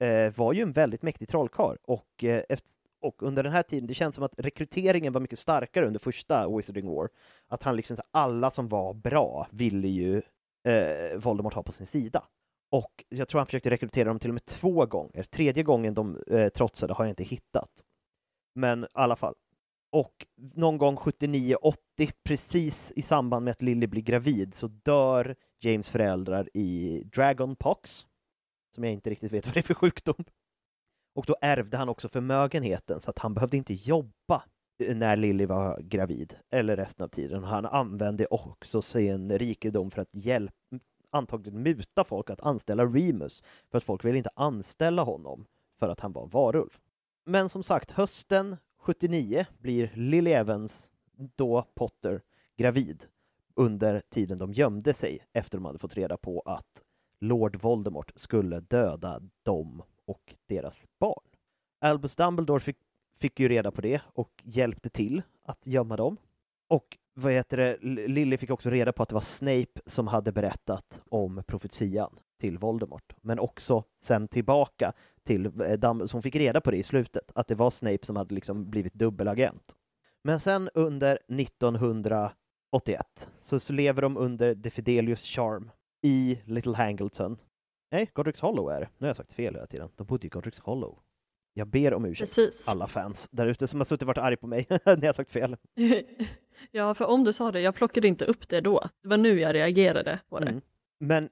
[0.00, 3.86] eh, var ju en väldigt mäktig trollkarl och, eh, efter, och under den här tiden,
[3.86, 7.08] det känns som att rekryteringen var mycket starkare under första Wizarding War.
[7.48, 10.22] Att han liksom, alla som var bra ville ju
[10.68, 12.24] eh, Voldemort ha på sin sida.
[12.70, 15.22] Och jag tror han försökte rekrytera dem till och med två gånger.
[15.22, 17.84] Tredje gången de eh, trotsade har jag inte hittat.
[18.54, 19.34] Men i alla fall.
[19.92, 21.74] Och någon gång 79-80,
[22.24, 28.06] precis i samband med att Lily blir gravid, så dör James föräldrar i Dragonpox,
[28.74, 30.24] som jag inte riktigt vet vad det är för sjukdom.
[31.14, 34.44] Och då ärvde han också förmögenheten, så att han behövde inte jobba
[34.78, 37.44] eh, när Lilly var gravid, eller resten av tiden.
[37.44, 40.54] Han använde också sin rikedom för att hjälpa,
[41.10, 45.46] antagligen muta folk att anställa Remus, för att folk ville inte anställa honom
[45.78, 46.70] för att han var varulv.
[47.24, 50.90] Men som sagt, hösten 79 blir Lily Evans,
[51.36, 52.22] då Potter,
[52.56, 53.06] gravid
[53.54, 56.82] under tiden de gömde sig efter de hade fått reda på att
[57.20, 61.22] Lord Voldemort skulle döda dem och deras barn.
[61.80, 62.76] Albus Dumbledore fick,
[63.20, 66.16] fick ju reda på det och hjälpte till att gömma dem.
[66.68, 67.76] Och vad heter det,
[68.08, 72.58] Lily fick också reda på att det var Snape som hade berättat om profetian till
[72.58, 74.92] Voldemort, men också sen tillbaka
[75.22, 78.16] till eh, Dumbledore, som fick reda på det i slutet, att det var Snape som
[78.16, 79.76] hade liksom blivit dubbelagent.
[80.24, 85.70] Men sen under 1981 så, så lever de under The Fidelius Charm
[86.02, 87.38] i Little Hangleton.
[87.90, 88.88] Nej, Godric's Hollow är det.
[88.98, 89.88] Nu har jag sagt fel hela tiden.
[89.96, 90.98] De bodde i Godric's Hollow.
[91.54, 92.68] Jag ber om ursäkt, Precis.
[92.68, 95.30] alla fans där ute som har suttit och varit arg på mig när jag sagt
[95.30, 95.56] fel.
[96.70, 98.80] ja, för om du sa det, jag plockade inte upp det då.
[99.02, 100.48] Det var nu jag reagerade på det.
[100.48, 100.60] Mm.
[101.00, 101.28] Men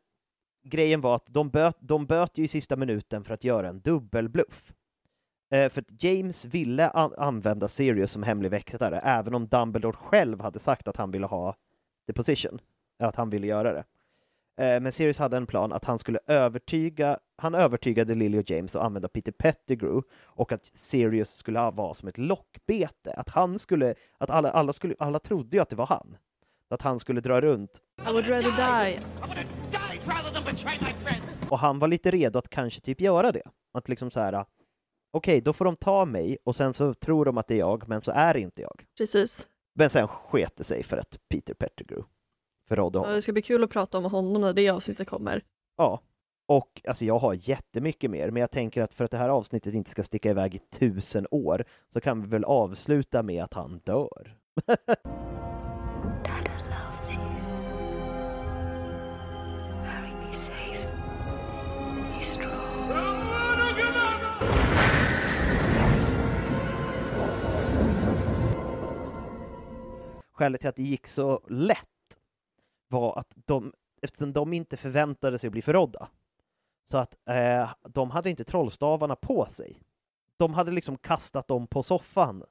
[0.64, 3.80] grejen var att de böt, de böt ju i sista minuten för att göra en
[3.80, 4.72] dubbelbluff.
[5.50, 10.40] Eh, för att James ville an använda Sirius som hemlig väktare, även om Dumbledore själv
[10.40, 11.56] hade sagt att han ville ha
[12.06, 12.60] the position,
[12.98, 13.84] att han ville göra det.
[14.58, 18.76] Eh, men Sirius hade en plan att han skulle övertyga, han övertygade Lily och James
[18.76, 23.94] att använda Peter Pettigrew och att Sirius skulle vara som ett lockbete, att han skulle,
[24.18, 26.16] att alla, alla skulle, alla trodde ju att det var han.
[26.70, 27.70] Att han skulle dra runt
[28.08, 29.00] I would rather die.
[31.50, 33.42] Och han var lite redo att kanske typ göra det.
[33.72, 34.44] Att liksom så här,
[35.12, 37.88] okej, då får de ta mig och sen så tror de att det är jag,
[37.88, 38.84] men så är det inte jag.
[38.96, 39.48] Precis.
[39.74, 42.08] Men sen sket det sig för att Peter Pettigrew
[42.68, 43.14] förrådde Ja, honom.
[43.14, 45.42] det ska bli kul att prata om honom när det avsnittet kommer.
[45.76, 46.00] Ja.
[46.48, 49.74] Och alltså jag har jättemycket mer, men jag tänker att för att det här avsnittet
[49.74, 53.80] inte ska sticka iväg i tusen år så kan vi väl avsluta med att han
[53.84, 54.36] dör.
[70.32, 71.88] Skälet till att det gick så lätt
[72.88, 73.72] var att de,
[74.02, 76.08] eftersom de inte förväntade sig att bli förrådda,
[76.90, 79.82] så att eh, de hade inte trollstavarna på sig.
[80.36, 82.44] De hade liksom kastat dem på soffan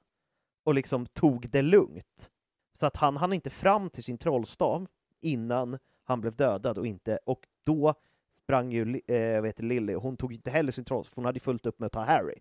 [0.63, 2.30] och liksom tog det lugnt.
[2.80, 4.88] Så att han hann inte fram till sin trollstav
[5.21, 7.93] innan han blev dödad och inte, och då
[8.38, 11.65] sprang ju eh, vet Lily, hon tog inte heller sin trollstav, för hon hade fullt
[11.65, 12.39] upp med att ta Harry.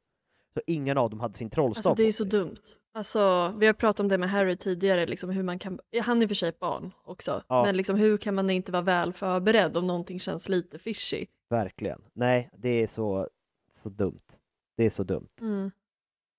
[0.55, 2.31] Så ingen av dem hade sin trollstav Alltså det är så sig.
[2.31, 2.57] dumt.
[2.97, 6.23] Alltså vi har pratat om det med Harry tidigare, liksom hur man kan, han är
[6.23, 7.65] i och för sig ett barn också, Ja.
[7.65, 11.27] men liksom hur kan man inte vara väl förberedd om någonting känns lite fishy?
[11.51, 12.03] Verkligen.
[12.13, 13.29] Nej, det är så,
[13.71, 14.23] så dumt.
[14.77, 15.29] Det är så dumt.
[15.41, 15.71] Mm.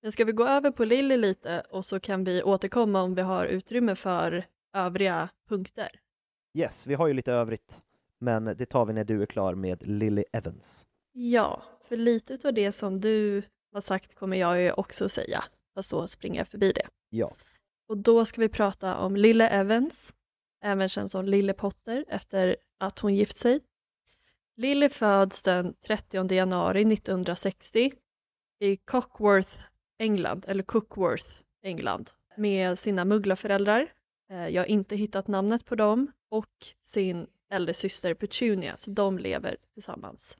[0.02, 3.22] Men ska vi gå över på Lily lite och så kan vi återkomma om vi
[3.22, 4.44] har utrymme för
[4.74, 5.88] övriga punkter.
[6.54, 7.80] Yes, vi har ju lite övrigt,
[8.18, 10.86] men det tar vi när du är klar med Lily Evans.
[11.12, 13.42] Ja, för lite av det som du
[13.72, 15.44] har sagt kommer jag ju också säga,
[15.78, 16.88] fast då springer jag förbi det.
[17.10, 17.32] Ja,
[17.88, 20.14] Och då ska vi prata om Lille Evans,
[20.62, 23.60] även känd som Lille Potter efter att hon gift sig.
[24.56, 27.92] Lily föds den 30 januari 1960
[28.60, 29.52] i Cockworth,
[29.98, 31.26] England, eller Cookworth,
[31.62, 33.92] England, med sina mugglarföräldrar.
[34.30, 39.18] Eh, Jag har inte hittat namnet på dem och sin äldre syster Petunia, så de
[39.18, 40.36] lever tillsammans.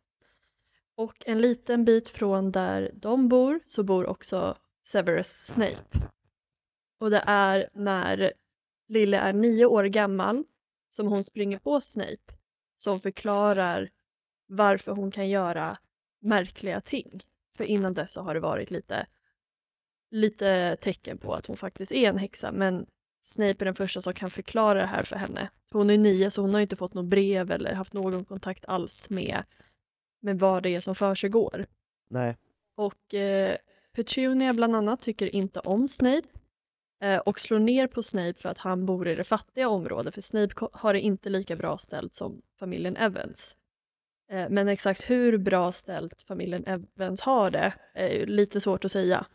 [0.96, 4.56] Och en liten bit från där de bor så bor också
[4.88, 6.08] Severus Snape.
[6.98, 8.32] Och det är när
[8.88, 10.44] Lille är nio år gammal
[10.90, 12.34] som hon springer på Snape
[12.76, 13.90] som förklarar
[14.46, 15.78] varför hon kan göra
[16.20, 17.24] märkliga ting.
[17.56, 19.06] För innan dess så har det varit lite,
[20.10, 22.86] lite tecken på att hon faktiskt är en häxa men
[23.22, 25.50] Snape är den första som kan förklara det här för henne.
[25.70, 29.10] Hon är nio så hon har inte fått något brev eller haft någon kontakt alls
[29.10, 29.42] med
[30.20, 31.66] med vad det är som försiggår.
[32.08, 32.36] Nej.
[32.74, 33.56] Och eh,
[33.98, 36.28] Petunia bland annat tycker inte om Snape
[37.02, 40.20] eh, och slår ner på Snape för att han bor i det fattiga området för
[40.20, 43.54] Snape har det inte lika bra ställt som familjen Evans.
[44.32, 49.26] Eh, men exakt hur bra ställt familjen Evans har det är lite svårt att säga.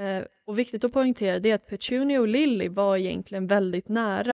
[0.00, 4.33] Eh, och viktigt att poängtera det är att Petunia och Lily var egentligen väldigt nära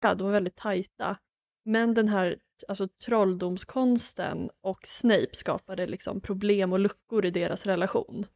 [0.00, 1.16] de var väldigt tajta.
[1.64, 8.26] Men den här alltså, trolldomskonsten och Snape skapade liksom problem och luckor i deras relation.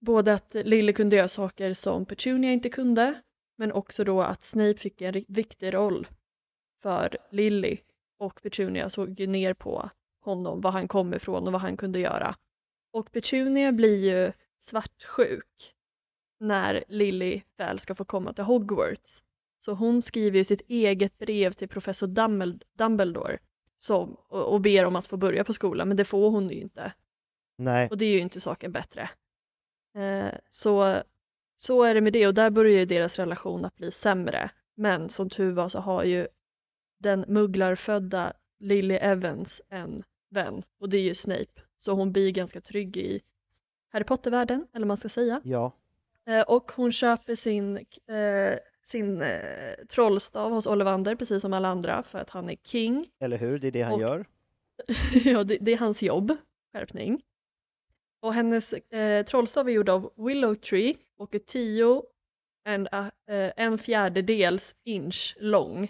[0.00, 3.22] Både att Lily kunde göra saker som Petunia inte kunde,
[3.58, 6.08] men också då att Snape fick en viktig roll
[6.82, 7.78] för Lily
[8.18, 11.98] och Petunia såg ju ner på honom, var han kom ifrån och vad han kunde
[11.98, 12.36] göra.
[12.92, 15.74] Och Petunia blir ju svartsjuk
[16.40, 19.22] när Lily väl ska få komma till Hogwarts.
[19.60, 23.38] Så hon skriver ju sitt eget brev till professor Dumbledore-
[23.78, 26.60] som, och, och ber om att få börja på skolan, men det får hon ju
[26.60, 26.92] inte.
[27.56, 27.88] Nej.
[27.90, 29.10] Och det är ju inte saken bättre.
[29.94, 31.02] Eh, så,
[31.56, 34.50] så är det med det och där börjar ju deras relation att bli sämre.
[34.74, 36.28] Men som tur var så har ju
[36.98, 41.62] den mugglarfödda Lily Evans en vän och det är ju Snape.
[41.78, 43.20] Så hon blir ganska trygg i
[43.88, 45.40] Harry Potter-världen, eller vad man ska säga.
[45.44, 45.72] Ja.
[46.26, 48.58] Eh, och hon köper sin, eh,
[48.90, 53.10] sin eh, trollstav hos Ollivander precis som alla andra för att han är king.
[53.18, 53.58] Eller hur?
[53.58, 54.26] Det är det han Och- gör.
[55.24, 56.36] ja, det, det är hans jobb,
[56.72, 57.22] skärpning.
[58.20, 62.02] Och hennes eh, trollstav är gjord av Willow Tree och är 10
[62.64, 63.08] en, eh,
[63.56, 65.88] en fjärdedels inch lång.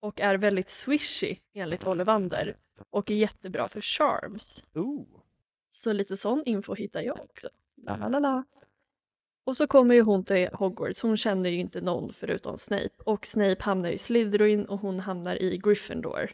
[0.00, 2.56] Och är väldigt swishy enligt Ollivander.
[2.90, 4.66] Och är jättebra för charms.
[4.74, 5.06] Ooh.
[5.70, 7.48] Så lite sån info hittar jag också.
[7.76, 8.44] La, la, la.
[9.44, 13.26] Och så kommer ju hon till Hogwarts, hon känner ju inte någon förutom Snape och
[13.26, 16.30] Snape hamnar i Slytherin och hon hamnar i Gryffindor.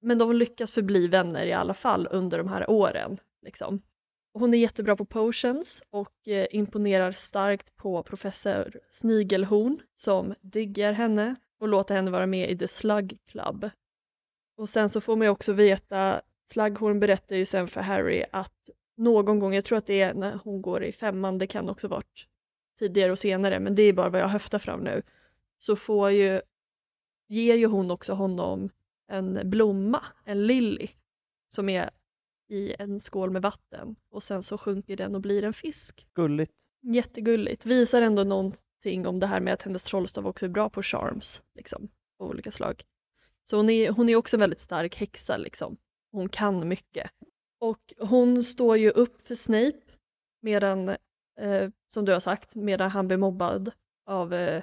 [0.00, 3.18] Men de lyckas förbli vänner i alla fall under de här åren.
[3.42, 3.82] Liksom.
[4.32, 11.34] Hon är jättebra på potions och eh, imponerar starkt på professor Snigelhorn som diggar henne
[11.60, 13.70] och låter henne vara med i The Slug Club.
[14.56, 18.70] Och sen så får man ju också veta, Slughorn berättar ju sen för Harry att
[18.96, 21.88] någon gång, jag tror att det är när hon går i femman, det kan också
[21.88, 22.28] varit
[22.78, 25.02] tidigare och senare, men det är bara vad jag höftar fram nu,
[25.58, 26.40] så får ju,
[27.28, 28.70] ger ju hon också honom
[29.08, 30.88] en blomma, en lilly,
[31.48, 31.90] som är
[32.48, 36.06] i en skål med vatten och sen så sjunker den och blir en fisk.
[36.14, 36.52] Gulligt.
[36.80, 40.82] Jättegulligt, visar ändå någonting om det här med att hennes trollstav också är bra på
[40.82, 42.84] charms, liksom, av olika slag.
[43.44, 45.76] Så hon är, hon är också en väldigt stark häxa liksom.
[46.10, 47.10] Hon kan mycket.
[47.64, 49.80] Och hon står ju upp för Snape
[50.42, 50.88] medan,
[51.40, 53.72] eh, som du har sagt, medan han blir mobbad
[54.06, 54.62] av eh,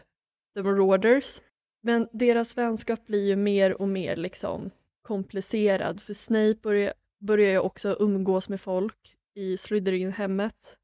[0.55, 1.41] The Marauders.
[1.83, 7.59] Men deras vänskap blir ju mer och mer liksom komplicerad för Snape börjar, börjar ju
[7.59, 10.77] också umgås med folk i Slytherin-hemmet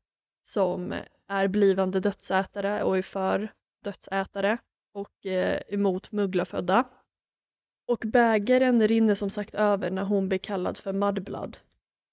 [0.44, 0.94] som
[1.28, 3.54] är blivande dödsätare och är för
[3.84, 4.58] dödsätare
[4.94, 6.84] och eh, emot mugglarfödda.
[7.88, 11.58] Och bägaren rinner som sagt över när hon blir kallad för Mudblood,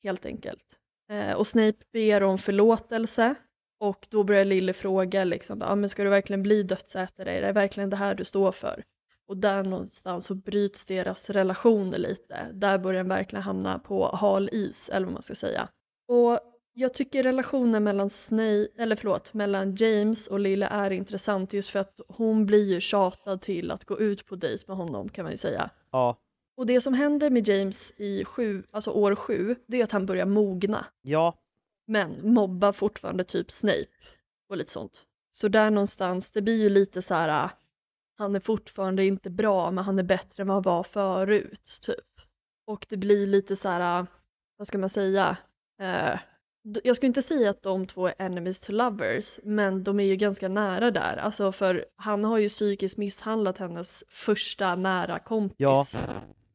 [0.04, 0.64] helt enkelt.
[1.10, 3.34] Eh, och Snape ber om förlåtelse
[3.80, 7.38] och då börjar Lille fråga liksom, ah, men ska du verkligen bli dödsätare?
[7.38, 8.84] Är det verkligen det här du står för?
[9.26, 12.50] Och där någonstans så bryts deras relationer lite.
[12.52, 15.68] Där börjar den verkligen hamna på hal is, eller vad man ska säga.
[16.08, 16.40] Och
[16.72, 21.78] jag tycker relationen mellan Snape, eller förlåt, mellan James och Lille är intressant just för
[21.78, 25.32] att hon blir ju tjatad till att gå ut på dejt med honom kan man
[25.32, 25.70] ju säga.
[25.92, 26.16] Ja.
[26.56, 30.06] Och det som händer med James i sju, alltså år sju, det är att han
[30.06, 30.86] börjar mogna.
[31.02, 31.34] Ja.
[31.86, 33.86] Men mobbar fortfarande typ Snape
[34.48, 35.02] och lite sånt.
[35.30, 37.50] Så där någonstans, det blir ju lite så här,
[38.18, 42.20] han är fortfarande inte bra men han är bättre än vad han var förut typ.
[42.66, 44.06] Och det blir lite så här,
[44.56, 45.36] vad ska man säga,
[45.80, 46.20] eh,
[46.84, 50.16] jag skulle inte säga att de två är enemies to lovers men de är ju
[50.16, 51.16] ganska nära där.
[51.16, 55.84] Alltså för han har ju psykiskt misshandlat hennes första nära kompis Ja.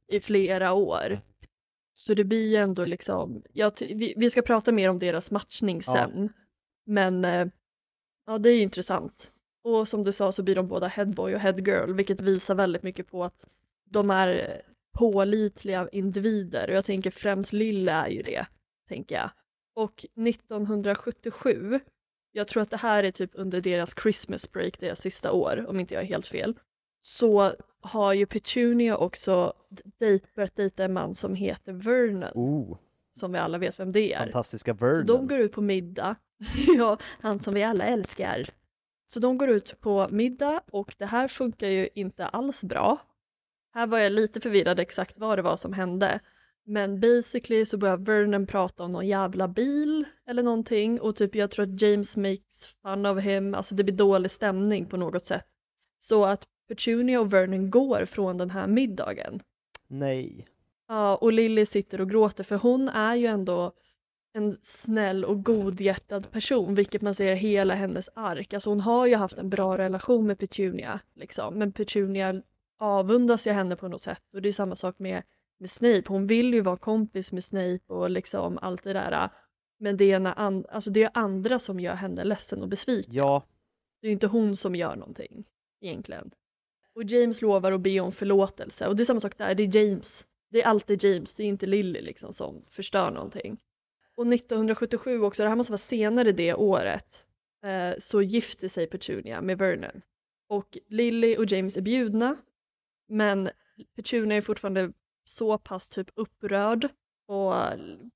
[0.10, 1.20] I flera år.
[1.93, 3.43] Så det blir ju ändå liksom,
[3.76, 5.93] ty- vi, vi ska prata mer om deras matchning Ja.
[5.93, 6.30] sen.
[6.86, 7.47] Men eh,
[8.26, 9.34] ja, det är ju intressant.
[9.64, 13.07] Och som du sa så blir de båda headboy och headgirl vilket visar väldigt mycket
[13.07, 13.45] på att
[13.86, 14.62] de är
[14.97, 18.47] pålitliga individer och jag tänker främst Lille är ju det,
[18.88, 19.30] tänker jag.
[19.76, 21.80] Och 1977,
[22.32, 25.80] jag tror att det här är typ under deras Christmas break, deras sista år, om
[25.80, 26.60] inte jag är helt fel,
[27.02, 29.54] så har ju Petunia också
[30.00, 32.78] dejt, börjat dejta en man som heter Vernon, Oh,
[33.12, 34.20] som vi alla vet vem det är.
[34.24, 35.28] fantastiska Så de Vernon.
[35.28, 36.16] går ut på middag.
[36.78, 38.50] ja, han som vi alla älskar.
[39.06, 42.97] Så de går ut på middag och det här funkar ju inte alls bra.
[43.74, 46.20] Här var jag lite förvirrad exakt vad det var som hände.
[46.66, 51.52] Men basically så börjar Vernon prata om någon jävla bil eller någonting och typ jag
[51.52, 55.45] tror att James makes fun of him, alltså det blir dålig stämning på något sätt.
[56.00, 59.39] Så att Petunia och Vernon går från den här middagen.
[59.88, 60.47] Nej.
[60.88, 63.72] Ja, och Lily sitter och gråter för hon är ju ändå
[64.34, 68.53] en snäll och godhjärtad person, vilket man ser i hela hennes ark.
[68.53, 71.53] Alltså hon har ju haft en bra relation med Petunia, liksom.
[71.59, 72.41] men Petunia
[72.80, 75.24] avundas ju henne på något sätt och det är samma sak med,
[75.59, 76.03] med Snape.
[76.07, 79.30] Hon vill ju vara kompis med Snape och liksom allt det där.
[79.80, 83.13] Men det är, när an- alltså det är andra som gör henne ledsen och besviken.
[83.13, 83.43] Ja,
[84.01, 85.45] Det är ju inte hon som gör någonting
[85.82, 86.32] egentligen.
[86.96, 89.78] Och James lovar att be om förlåtelse och det är samma sak där, det är
[89.78, 90.26] James.
[90.52, 93.58] Det är alltid James, det är inte Lily liksom som förstör någonting.
[94.16, 97.26] Och 1977 också, det här måste vara senare det året,
[97.64, 100.02] eh, så gifter sig Petunia med Vernon.
[100.50, 102.38] Och Lily och James är bjudna,
[103.08, 103.50] men
[103.96, 104.92] Petunia är fortfarande
[105.26, 106.90] så pass typ upprörd
[107.28, 107.54] och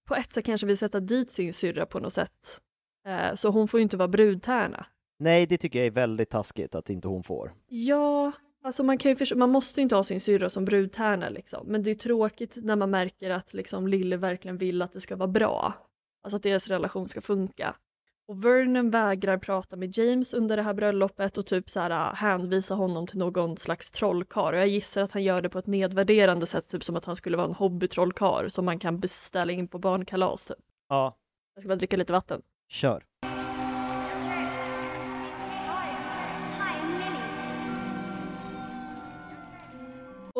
[0.05, 2.61] på ett sätt kanske vill sätta dit sin syrra på något sätt.
[3.07, 4.85] Eh, så hon får ju inte vara brudtärna.
[5.19, 7.53] nej det tycker jag är väldigt taskigt att inte hon får.
[7.67, 8.31] Ja,
[8.63, 11.67] alltså man kan ju förstå, man måste ju inte ha sin syrra som brudtärna liksom.
[11.67, 15.15] Men det är tråkigt när man märker att liksom Lille verkligen vill att det ska
[15.15, 15.73] vara bra.
[16.23, 17.75] Alltså att deras relation ska funka.
[18.27, 22.73] Och Vernon vägrar prata med James under det här bröllopet och typ så här hänvisa
[22.75, 24.53] honom till någon slags trollkarl.
[24.53, 27.15] Och jag gissar att han gör det på ett nedvärderande sätt, typ som att han
[27.15, 30.45] skulle vara en hobbytrollkarl som man kan beställa in på barnkalas.
[30.45, 30.57] Typ.
[30.89, 31.17] Ja,
[31.55, 32.41] Jag ska bara dricka lite vatten.
[32.69, 33.03] kör.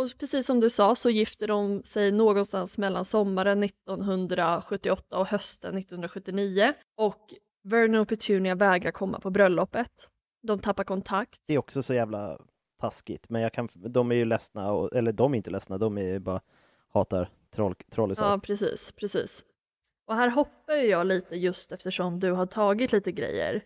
[0.03, 5.77] Och precis som du sa så gifter de sig någonstans mellan sommaren 1978 och hösten
[5.77, 7.33] 1979 och
[7.63, 10.09] Vernon och Petunia vägrar komma på bröllopet.
[10.41, 11.41] De tappar kontakt.
[11.47, 12.39] Det är också så jävla
[12.79, 15.97] taskigt, men jag kan, de är ju ledsna, och, eller de är inte ledsna, de
[15.97, 16.41] är ju bara
[16.93, 18.29] hatar troll, trollisar.
[18.29, 19.43] Ja, precis, precis.
[20.07, 23.63] Och här hoppar jag lite just eftersom du har tagit lite grejer.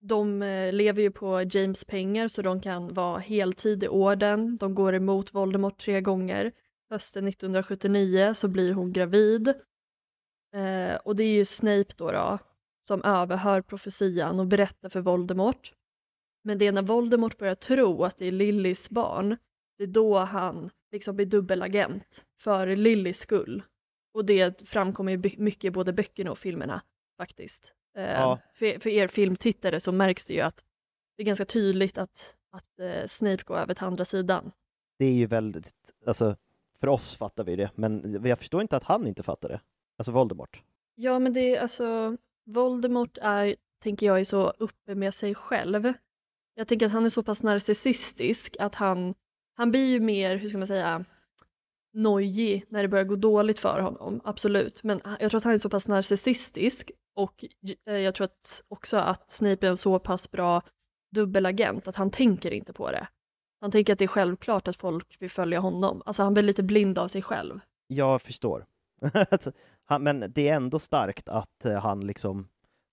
[0.00, 4.56] De eh, lever ju på James pengar så de kan vara heltid i orden.
[4.56, 6.52] De går emot Voldemort tre gånger.
[6.90, 9.48] Hösten 1979 så blir hon gravid.
[10.54, 12.38] Eh, och det är ju Snape då, då
[12.86, 15.72] som överhör profetian och berättar för Voldemort.
[16.44, 19.36] Men det är när Voldemort börjar tro att det är Lillys barn,
[19.78, 23.62] det är då han liksom blir dubbelagent för Lillys skull.
[24.14, 26.82] Och det framkommer ju mycket i både böckerna och filmerna
[27.16, 27.72] faktiskt.
[27.94, 28.38] Ja.
[28.54, 30.64] för, för er filmtittare så märks det ju att
[31.16, 34.52] det är ganska tydligt att, att eh, Snape går över till andra sidan.
[34.98, 35.74] Det är ju väldigt,
[36.06, 36.36] alltså
[36.80, 39.60] för oss fattar vi det, men jag förstår inte att han inte fattar det.
[39.98, 40.62] Alltså Voldemort.
[40.94, 45.92] Ja men det är alltså Voldemort är, tänker jag, är så uppe med sig själv.
[46.54, 49.14] Jag tänker att han är så pass narcissistisk att han,
[49.54, 51.04] han blir ju mer, hur ska man säga,
[51.94, 54.82] nojig när det börjar gå dåligt för honom, absolut.
[54.82, 57.44] Men jag tror att han är så pass narcissistisk och
[57.86, 60.62] eh, jag tror att också att Snape är en så pass bra
[61.10, 63.08] dubbelagent att han tänker inte på det.
[63.60, 66.02] Han tänker att det är självklart att folk vill följa honom.
[66.06, 67.60] Alltså han blir lite blind av sig själv.
[67.86, 68.66] Jag förstår.
[70.00, 72.48] Men det är ändå starkt att eh, han liksom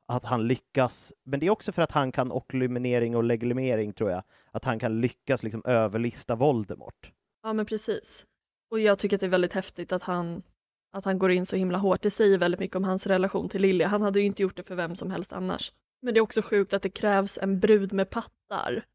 [0.08, 4.12] att han lyckas, men det är också för att han kan okkluminering och legilimering tror
[4.12, 7.12] jag, att han kan lyckas liksom överlista Voldemort.
[7.44, 8.26] Ja men precis.
[8.72, 10.44] Och jag tycker att det är väldigt häftigt att han,
[10.92, 12.02] att han går in så himla hårt.
[12.02, 13.88] Det säger väldigt mycket om hans relation till Lilja.
[13.88, 15.74] Han hade ju inte gjort det för vem som helst annars.
[16.02, 18.86] Men det är också sjukt att det krävs en brud med pattar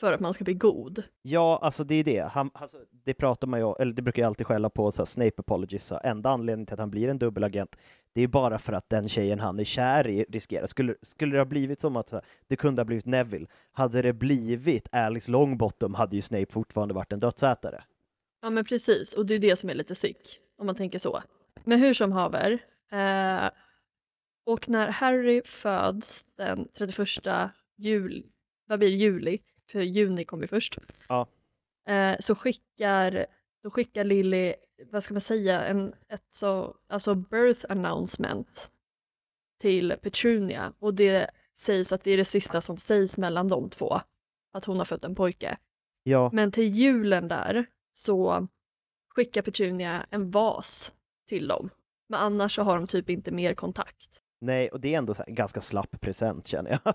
[0.00, 1.02] för att man ska bli god.
[1.22, 2.28] Ja, alltså det är det.
[2.32, 5.04] Han, alltså, det pratar man ju eller det brukar jag alltid skälla på så här,
[5.04, 5.84] Snape apologies.
[5.84, 7.76] så Enda anledningen till att han blir en dubbelagent,
[8.14, 10.66] det är bara för att den tjejen han är kär i riskerar.
[10.66, 12.12] Skulle, skulle det ha blivit som att
[12.48, 17.12] det kunde ha blivit Neville, hade det blivit Alice Longbottom hade ju Snape fortfarande varit
[17.12, 17.84] en dödsätare.
[18.40, 21.22] Ja men precis, och det är det som är lite sick, om man tänker så.
[21.64, 22.52] Men hur som haver,
[22.92, 23.50] eh,
[24.46, 28.22] och när Harry föds den 31 juli,
[28.66, 29.38] vad blir juli,
[29.70, 30.78] för juni kom vi först,
[31.08, 31.26] Ja.
[31.88, 33.26] eh, så skickar,
[33.62, 34.54] då skickar Lily,
[34.90, 38.70] vad ska man säga, en, ett så, alltså birth announcement
[39.60, 44.00] till Petunia och det sägs att det är det sista som sägs mellan de två,
[44.52, 45.58] att hon har fött en pojke.
[46.02, 48.48] Ja, Men till julen där så
[49.08, 50.92] skickar Petunia en vas
[51.28, 51.70] till dem.
[52.08, 54.20] Men annars så har de typ inte mer kontakt.
[54.40, 56.94] nej, och det är ändå en ganska slapp present känner jag.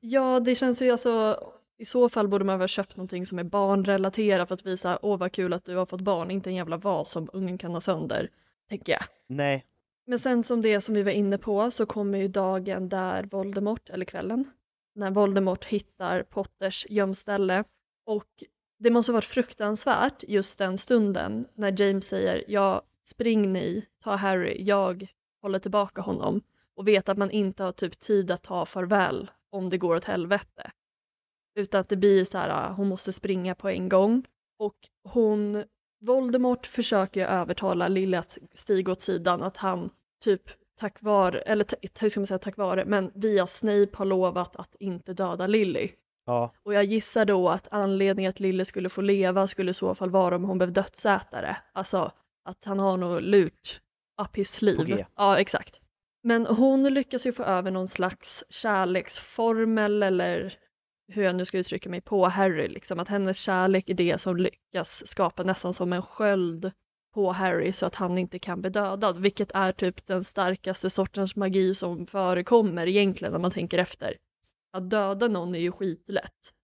[0.00, 1.40] Ja, det känns ju alltså
[1.78, 4.98] i så fall borde man väl ha köpt någonting som är barnrelaterat för att visa
[5.02, 7.72] åh vad kul att du har fått barn, inte en jävla vas som ungen kan
[7.72, 8.30] ha sönder,
[8.68, 9.02] tänker jag.
[9.26, 9.66] Nej,
[10.06, 13.90] Men sen som det som vi var inne på så kommer ju dagen där Voldemort,
[13.90, 14.50] eller kvällen,
[14.94, 17.64] när Voldemort hittar Potters gömställe
[18.06, 18.44] och
[18.78, 24.16] det måste ha varit fruktansvärt just den stunden när James säger ja, spring ni, ta
[24.16, 25.08] Harry, jag
[25.42, 26.40] håller tillbaka honom
[26.76, 30.04] och vet att man inte har typ tid att ta farväl om det går åt
[30.04, 30.70] helvete.
[31.54, 34.24] Utan att det blir så här, ah, hon måste springa på en gång
[34.58, 35.64] och hon
[36.00, 39.90] Voldemort försöker övertala Lily att stiga åt sidan, att han
[40.24, 40.42] typ
[40.78, 41.66] tack vare, eller
[42.00, 45.90] hur ska man säga tack vare, men via Snape har lovat att inte döda Lily
[46.28, 49.94] ja, Och jag gissar då att anledningen att Lily skulle få leva skulle i så
[49.94, 51.56] fall vara om hon blev dödsätare.
[51.72, 52.12] Alltså
[52.44, 53.80] att han har nog lurt
[54.22, 55.06] up his sleeve.
[55.16, 55.80] Ja, exakt.
[56.22, 60.54] Men hon lyckas ju få över någon slags kärleksformel eller
[61.12, 64.36] hur jag nu ska uttrycka mig på Harry, liksom att hennes kärlek är det som
[64.36, 66.72] lyckas skapa nästan som en sköld
[67.14, 71.36] på Harry så att han inte kan bli dödad, vilket är typ den starkaste sortens
[71.36, 74.16] magi som förekommer egentligen när man tänker efter.
[74.70, 76.54] Att döda någon är ju skitlätt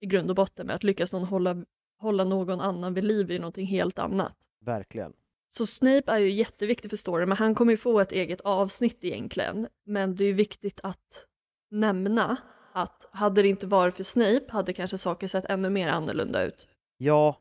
[0.00, 1.64] i grund och botten, men att lyckas någon hålla,
[1.98, 4.36] hålla någon annan vid liv är ju någonting helt annat.
[4.60, 5.12] verkligen.
[5.50, 9.04] Så Snape är ju jätteviktig för storyn, men han kommer ju få ett eget avsnitt
[9.04, 9.68] egentligen.
[9.84, 11.26] Men det är ju viktigt att
[11.70, 12.36] nämna
[12.72, 16.68] att hade det inte varit för Snape hade kanske saker sett ännu mer annorlunda ut.
[16.96, 17.40] Ja,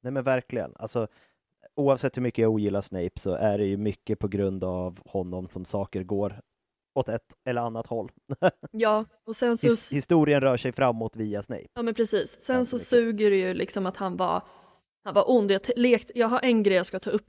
[0.00, 0.72] nej men verkligen.
[0.76, 1.08] Alltså,
[1.74, 5.48] oavsett hur mycket jag ogillar Snape så är det ju mycket på grund av honom
[5.48, 6.40] som saker går
[6.94, 8.10] åt ett eller annat håll.
[8.70, 9.66] Ja, och sen så...
[9.66, 11.66] His historien rör sig framåt via Snape.
[11.74, 12.40] Ja men precis.
[12.40, 12.88] Sen så mycket.
[12.88, 14.42] suger det ju liksom att han var,
[15.04, 15.50] han var ond.
[15.50, 17.26] Jag, lekt, jag har en grej jag ska ta upp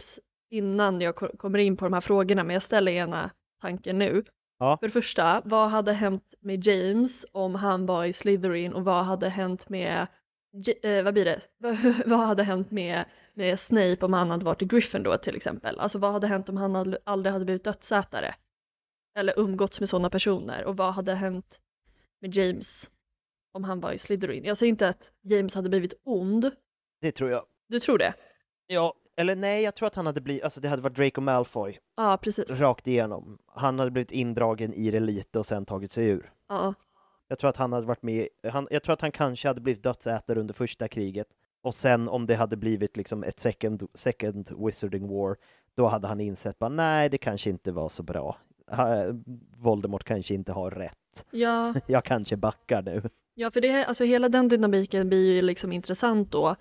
[0.51, 3.31] innan jag ko- kommer in på de här frågorna men jag ställer gärna
[3.61, 4.23] tanken nu.
[4.59, 4.77] Ja.
[4.77, 9.05] För det första, vad hade hänt med James om han var i Slytherin och vad
[9.05, 10.07] hade hänt med,
[10.83, 11.39] eh, vad blir det,
[12.05, 15.79] vad hade hänt med, med Snape om han hade varit i Gryffindor till exempel?
[15.79, 18.35] Alltså vad hade hänt om han aldrig hade blivit dödsätare?
[19.15, 20.65] Eller umgåtts med sådana personer?
[20.65, 21.61] Och vad hade hänt
[22.21, 22.89] med James
[23.51, 24.43] om han var i Slytherin?
[24.45, 26.51] Jag säger inte att James hade blivit ond.
[27.01, 27.45] Det tror jag.
[27.67, 28.13] Du tror det?
[28.67, 31.79] Ja, eller nej, jag tror att han hade blivit, alltså det hade varit Draco Malfoy
[31.97, 32.61] Ja, precis.
[32.61, 33.37] rakt igenom.
[33.47, 36.31] Han hade blivit indragen i det lite och sen tagit sig ur.
[36.49, 36.73] Ja,
[37.27, 39.83] Jag tror att han hade varit med, han, jag tror att han kanske hade blivit
[39.83, 41.27] dödsätare under första kriget.
[41.63, 45.35] Och sen om det hade blivit liksom ett second, second Wizarding War,
[45.75, 48.37] då hade han insett bara nej, det kanske inte var så bra.
[49.57, 51.25] Voldemort kanske inte har rätt.
[51.31, 53.01] ja, Jag kanske backar nu.
[53.33, 56.55] ja för det, alltså hela den dynamiken blir ju liksom intressant då.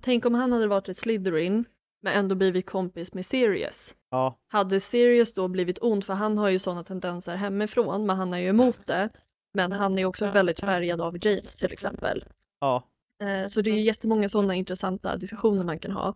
[0.00, 1.64] Tänk om han hade varit ett Slytherin
[2.02, 3.94] men ändå blivit kompis med Sirius.
[4.10, 8.32] Ja, Hade Sirius då blivit ond, för han har ju sådana tendenser hemifrån, men han
[8.34, 9.08] är ju emot det.
[9.54, 12.24] Men han är också väldigt färgad av James till exempel.
[12.60, 12.82] ja,
[13.22, 16.14] Eh, Så det är jättemånga sådana intressanta diskussioner man kan ha.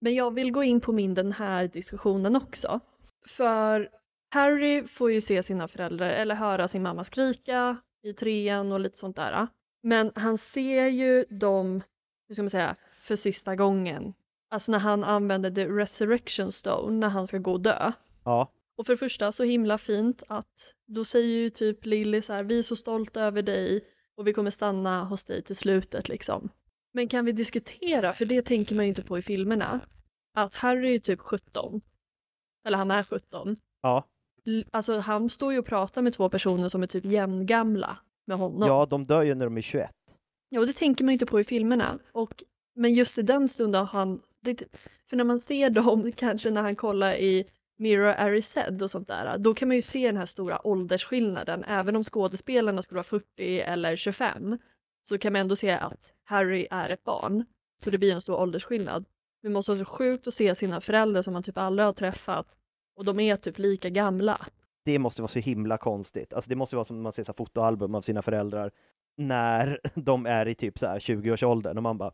[0.00, 2.80] Men jag vill gå in på min den här diskussionen också.
[3.26, 3.88] För
[4.34, 8.98] Harry får ju se sina föräldrar eller höra sin mamma skrika i trean och lite
[8.98, 9.46] sånt där.
[9.82, 11.82] Men han ser ju dem,
[12.28, 14.14] hur ska man säga, för sista gången.
[14.50, 17.92] Alltså när han använder the resurrection stone när han ska gå och dö.
[18.24, 22.32] ja, Och för det första så himla fint att då säger ju typ Lily så
[22.32, 23.84] här, vi är så stolta över dig
[24.16, 26.48] och vi kommer stanna hos dig till slutet liksom.
[26.92, 29.80] Men kan vi diskutera, för det tänker man ju inte på i filmerna,
[30.34, 31.80] att Harry är typ 17.
[32.66, 33.56] Eller han är 17.
[33.82, 34.04] ja.
[34.70, 38.68] Alltså han står ju och pratar med två personer som är typ jämngamla med honom.
[38.68, 39.90] Ja, de dör ju när de är 21.
[40.48, 41.98] Ja, och det tänker man ju inte på i filmerna.
[42.12, 44.62] Och, men just i den stunden har han, det,
[45.10, 47.44] för när man ser dem, kanske när han kollar i
[47.78, 51.64] Mirror Erised och sånt där, då kan man ju se den här stora åldersskillnaden.
[51.64, 54.58] Även om skådespelarna skulle vara 40 eller 25
[55.08, 57.44] så kan man ändå se att Harry är ett barn.
[57.84, 59.04] Så det blir en stor åldersskillnad.
[59.42, 62.46] Det måste vara så sjukt att se sina föräldrar som man typ aldrig har träffat
[62.96, 64.38] och de är typ lika gamla.
[64.84, 66.32] Det måste vara så himla konstigt.
[66.32, 68.70] Alltså det måste vara som när man ser så fotoalbum av sina föräldrar
[69.16, 72.12] när de är i typ så här 20-årsåldern och man bara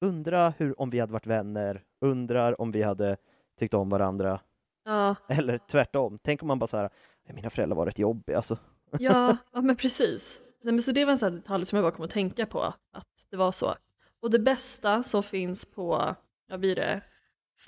[0.00, 3.16] undrar hur, om vi hade varit vänner, undrar om vi hade
[3.58, 4.40] tyckt om varandra.
[4.84, 6.18] Ja, Eller tvärtom.
[6.22, 6.90] Tänk om man bara så här,
[7.26, 8.58] "Nej, mina föräldrar var rätt jobbiga alltså.
[8.98, 10.40] ja, ja men precis.
[10.62, 12.46] Nej, men så det var en sån här detalj som jag bara kom att tänka
[12.46, 12.62] på,
[12.92, 13.74] att det var så.
[14.20, 16.14] Och det bästa som finns på,
[16.48, 17.02] vad blir det,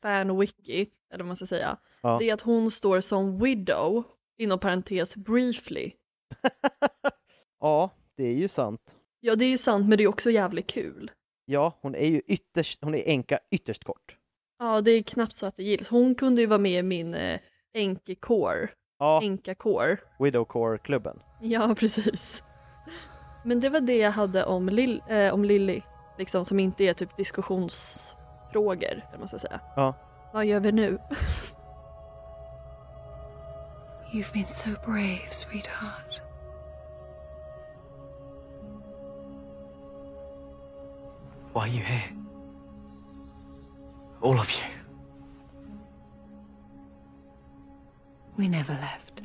[0.02, 2.16] fanwiki, eller vad man ska säga, Ja.
[2.18, 4.04] det är att hon står som widow,
[4.38, 5.92] inom parentes briefly.
[7.60, 8.96] Ja, det är ju sant.
[9.20, 11.10] Ja, det är ju sant, men det är också jävligt kul.
[11.44, 14.16] Ja, hon är ju ytterst, hon är änka ytterst kort.
[14.58, 15.88] Ja, det är knappt så att det gills.
[15.88, 17.40] Hon kunde ju vara med i min eh,
[18.98, 20.00] Ja, änkakår.
[20.18, 21.22] Widowcore-klubben.
[21.40, 22.42] Ja, precis.
[23.44, 25.82] Men det var det jag hade om, Lill, eh, om Lilly,
[26.18, 29.60] liksom som inte är typ diskussionsfrågor, eller man ska säga.
[29.76, 29.94] Ja.
[30.34, 30.98] Vad gör vi nu?
[34.12, 36.20] You've been so brave, sweetheart.
[41.52, 42.16] Why are you here?
[44.22, 44.70] All of you.
[48.36, 49.22] We never left.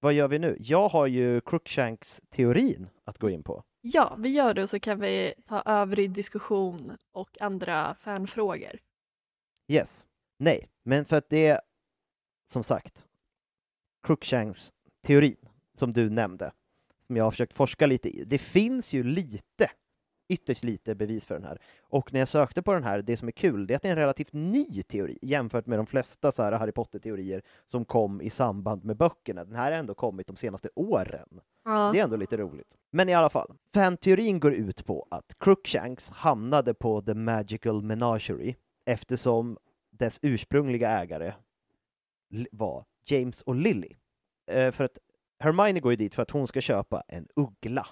[0.00, 0.56] Vad gör vi nu?
[0.60, 3.62] Jag har ju Crookshanks-teorin att gå in på.
[3.80, 8.89] Ja, vi gör det och så kan vi ta övrig diskussion och andra fanfrågor.
[9.70, 10.06] Yes.
[10.38, 11.60] Nej, men för att det är
[12.46, 13.06] som sagt
[14.06, 15.48] Crookshanks-teorin
[15.78, 16.52] som du nämnde,
[17.06, 18.24] som jag har försökt forska lite i.
[18.24, 19.70] Det finns ju lite,
[20.28, 21.58] ytterst lite bevis för den här.
[21.82, 23.88] Och när jag sökte på den här, det som är kul, det är att det
[23.88, 28.20] är en relativt ny teori jämfört med de flesta så här Harry Potter-teorier som kom
[28.20, 29.44] i samband med böckerna.
[29.44, 31.28] Den här har ändå kommit de senaste åren.
[31.30, 32.76] Så Ja, det är ändå lite roligt.
[32.90, 38.54] Men i alla fall, fanteorin går ut på att Crookshanks hamnade på The Magical Menagerie
[38.90, 39.58] eftersom
[39.90, 41.34] dess ursprungliga ägare
[42.52, 43.96] var James och Lily.
[44.46, 44.98] Eh, för att
[45.38, 47.86] Hermione går ju dit för att hon ska köpa en uggla.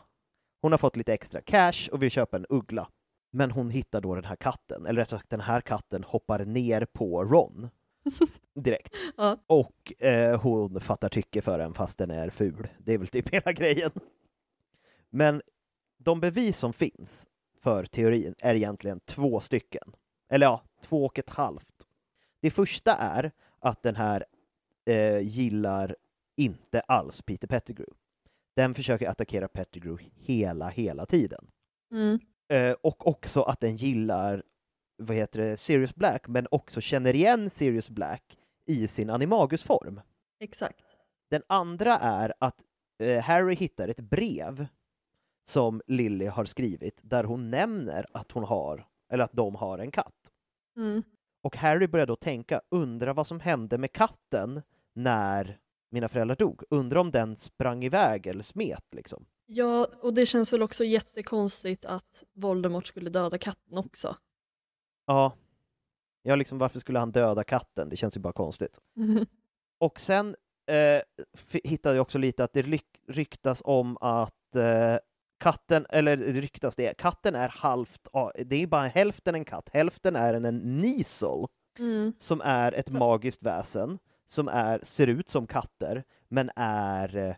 [0.61, 2.89] Hon har fått lite extra cash och vill köpa en uggla.
[3.31, 6.85] Men hon hittar då den här katten, eller rättare sagt den här katten hoppar ner
[6.85, 7.69] på Ron
[8.55, 8.95] direkt.
[9.17, 9.39] Ja.
[9.47, 12.69] Och eh, hon fattar tycke för den fast den är ful.
[12.79, 13.91] Det är väl typ hela grejen.
[15.11, 15.43] Men
[15.99, 17.27] de bevis som finns
[17.63, 19.93] för teorin är egentligen två stycken.
[20.31, 21.87] Eller ja, två och ett halvt.
[22.41, 24.25] Det första är att den här
[24.87, 25.97] eh, gillar
[26.37, 27.97] inte alls Peter Pettigrew.
[28.57, 31.51] Den försöker attackera Pettigrew hela, hela tiden.
[31.93, 32.19] mm.
[32.51, 34.43] Eh, och också att den gillar
[34.97, 40.01] vad heter det, Sirius Black, men också känner igen Sirius Black i sin animagusform.
[40.41, 40.85] exakt.
[41.31, 42.63] Den andra är att
[42.99, 44.67] eh, Harry hittar ett brev
[45.49, 49.91] som Lily har skrivit där hon nämner att hon har, eller att de har en
[49.91, 50.33] katt.
[50.79, 51.03] Mm.
[51.43, 54.63] Och Harry börjar då tänka, undra vad som hände med katten
[54.95, 55.59] när
[55.91, 56.63] mina föräldrar dog.
[56.71, 59.27] Undra om den sprang iväg eller smet liksom.
[59.47, 64.17] Ja, och det känns väl också jättekonstigt att Voldemort skulle döda katten också.
[65.07, 65.33] Ja.
[66.23, 67.89] Ja, liksom varför skulle han döda katten?
[67.89, 68.81] Det känns ju bara konstigt.
[68.97, 69.27] Mm.
[69.81, 70.37] Och sen
[70.71, 71.03] eh,
[71.65, 74.97] hittade jag också lite att det ryk- ryktas om att eh,
[75.39, 78.09] katten, eller ryktas det, katten är halvt,
[78.45, 81.47] det är bara hälften en katt, hälften är en, en Nisel
[81.79, 82.13] Mm.
[82.19, 87.35] som är ett magiskt väsen som är, ser ut som katter men är eh,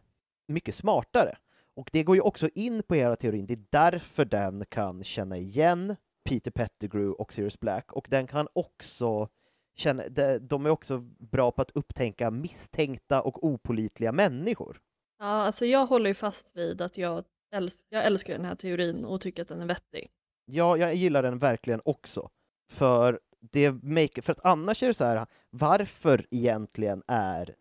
[0.48, 1.36] mycket smartare.
[1.76, 5.36] Och det går ju också in på hela teorin, det är därför den kan känna
[5.36, 9.28] igen Peter Pettigrew och Sirius Black och den kan också
[9.76, 14.80] känna, de, de är också bra på att upptänka misstänkta och opolitliga människor.
[15.18, 19.04] Ja, alltså jag håller ju fast vid att jag, äls- jag älskar den här teorin
[19.04, 20.10] och tycker att den är vettig.
[20.44, 22.30] Ja, jag gillar den verkligen också.
[22.70, 27.54] För, det make, för att annars är det så här, varför egentligen är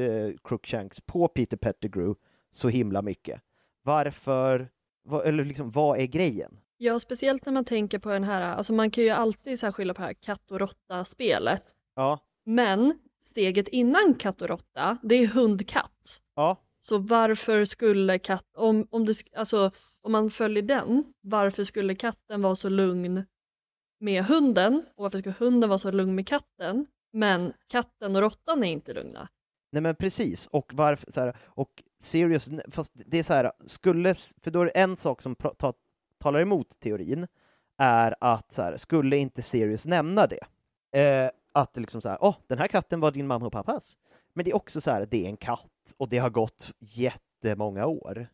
[0.00, 2.14] eh, Crookshanks på Peter Pettigrew
[2.52, 3.40] så himla mycket?
[3.82, 4.68] Varför,
[5.02, 6.60] vad, eller liksom, vad är grejen?
[6.76, 9.94] Ja, speciellt när man tänker på den här, alltså man kan ju alltid så skylla
[9.94, 11.62] på det här katt och råtta-spelet.
[11.94, 16.20] Ja, Men steget innan katt och råtta, det är hund-katt.
[16.34, 19.70] ja, så varför skulle katt, om, om, det, alltså,
[20.00, 23.24] om man följer den, varför skulle katten vara så lugn
[24.00, 28.64] med hunden och varför skulle hunden vara så lugn med katten men katten och råttan
[28.64, 29.28] är inte lugna?
[29.70, 30.46] nej men precis.
[30.46, 34.64] Och varför, så här, och Sirius, fast det är så här, skulle, för då är
[34.64, 35.72] det en sak som ta,
[36.18, 37.26] talar emot teorin,
[37.78, 40.44] är att så här, skulle inte Sirius nämna det?
[41.00, 43.98] Eh, att liksom så här, åh, den här katten var din mamma och pappas.
[44.32, 47.86] Men det är också så här, det är en katt och det har gått jättemånga
[47.86, 48.28] år.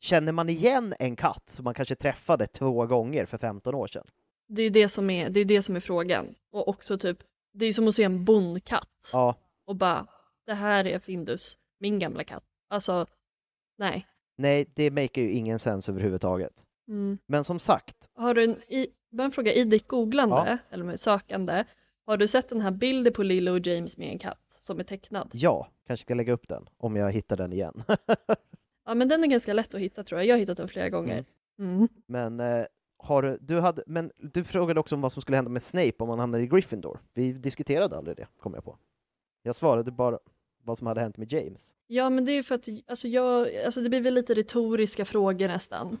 [0.00, 4.06] Känner man igen en katt som man kanske träffade två gånger för 15 år sedan?
[4.48, 6.34] Det är ju det som är, det är, det som är frågan.
[6.50, 7.18] Och också typ,
[7.52, 9.34] det är som att se en bondkatt Ja,
[9.66, 10.06] och bara
[10.46, 12.44] det här är Findus, min gamla katt.
[12.68, 13.06] Alltså,
[13.78, 14.06] nej.
[14.36, 16.64] nej, det make ju ingen sens överhuvudtaget.
[16.88, 17.18] Mm.
[17.26, 21.64] Men som sagt, Har du, en, i, en fråga, i ditt googlande, eller med sökande,
[22.06, 24.84] har du sett den här bilden på Lilo och James med en katt som är
[24.84, 25.30] tecknad?
[25.32, 27.82] ja, kanske ska lägga upp den om jag hittar den igen.
[28.88, 30.88] Ja men den är ganska lätt att hitta tror jag, jag har hittat den flera
[30.88, 31.24] gånger.
[31.58, 31.88] Mm.
[32.06, 32.64] Men eh,
[32.98, 35.94] har du, du hade, men du frågade också om vad som skulle hända med Snape
[35.98, 37.00] om han hamnade i Gryffindor.
[37.14, 38.78] Vi diskuterade aldrig det, kom jag på.
[39.42, 40.18] Jag svarade bara
[40.64, 41.74] vad som hade hänt med James.
[41.86, 45.04] Ja men det är ju för att alltså jag, alltså det blir väl lite retoriska
[45.04, 45.98] frågor nästan.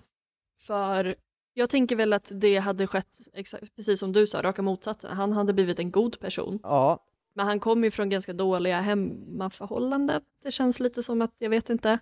[0.58, 1.14] För
[1.54, 5.16] jag tänker väl att det hade skett, exakt, precis som du sa, raka motsatsen.
[5.16, 6.58] Han hade blivit en god person.
[6.62, 7.04] Ja,
[7.38, 10.22] Men han kommer ju från ganska dåliga hemmaförhållanden.
[10.42, 11.98] Det känns lite som att, jag vet inte,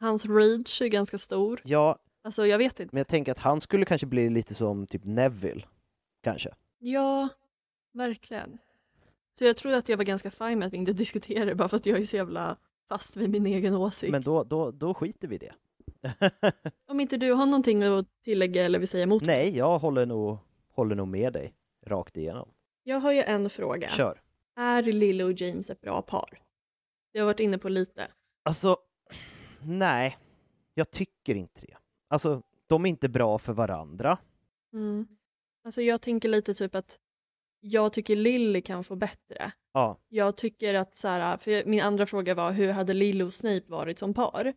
[0.00, 1.60] hans rage är ganska stor.
[1.64, 2.94] ja, Alltså jag vet inte.
[2.94, 5.62] men jag tänker att han skulle kanske bli lite som typ Neville,
[6.22, 6.54] kanske.
[6.78, 7.28] Ja,
[7.92, 8.58] verkligen.
[9.38, 11.76] Så jag tror att jag var ganska fin med att vi inte diskuterade bara för
[11.76, 12.56] att jag är så jävla
[12.88, 14.10] fast vid min egen åsikt.
[14.12, 15.52] Men då, då, då skiter vi i det.
[16.88, 19.22] Om inte du har någonting att tillägga eller vill säga emot.
[19.22, 20.38] Nej, jag håller nog,
[20.72, 21.54] håller nog med dig
[21.86, 22.48] rakt igenom.
[22.82, 23.88] Jag har ju en fråga.
[23.88, 24.20] Kör.
[24.56, 26.42] Är Lily och James ett bra par?
[27.12, 28.08] Jag har varit inne på lite.
[28.42, 28.76] Alltså,
[29.62, 30.18] nej,
[30.74, 31.76] jag tycker inte det.
[32.08, 34.18] Alltså, de är inte bra för varandra.
[34.72, 35.06] Mm.
[35.64, 36.98] Alltså jag tänker lite typ att
[37.60, 39.52] jag tycker Lily kan få bättre.
[39.72, 43.34] Ja, Jag tycker att så här, för min andra fråga var hur hade Lily och
[43.34, 44.52] Snape varit som par?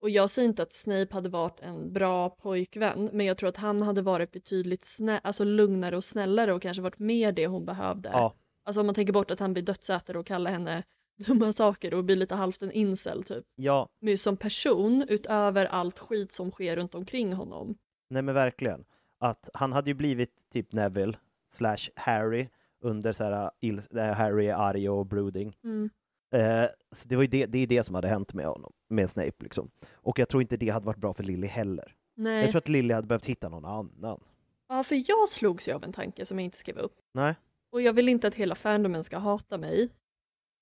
[0.00, 3.56] Och jag säger inte att Snape hade varit en bra pojkvän, men jag tror att
[3.56, 7.64] han hade varit betydligt snä- alltså lugnare och snällare och kanske varit mer det hon
[7.64, 8.08] behövde.
[8.12, 8.34] ja,
[8.68, 10.82] Alltså om man tänker bort att han blir dödsätare och kallar henne
[11.26, 13.44] dumma saker och blir lite halvt en incel typ.
[13.54, 17.78] ja, Men som person, utöver allt skit som sker runt omkring honom.
[18.10, 18.84] nej men verkligen.
[19.18, 21.18] Att han hade ju blivit typ Neville
[21.52, 22.48] slash Harry
[22.80, 23.50] under så här,
[23.90, 25.56] där Harry är arg och brooding.
[25.64, 25.90] Mm.
[26.34, 29.10] Eh, så det var ju det, det är det som hade hänt med honom, med
[29.10, 29.70] Snape liksom.
[29.92, 31.94] Och jag tror inte det hade varit bra för Lily heller.
[32.14, 32.40] Nej.
[32.42, 34.20] Jag tror att Lily hade behövt hitta någon annan.
[34.68, 36.96] Ja, för jag slogs ju av en tanke som jag inte skrev upp.
[37.12, 37.34] Nej.
[37.72, 39.88] Och jag vill inte att hela fandomen ska hata mig.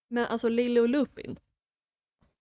[0.09, 1.39] Men alltså Lily och Lupin,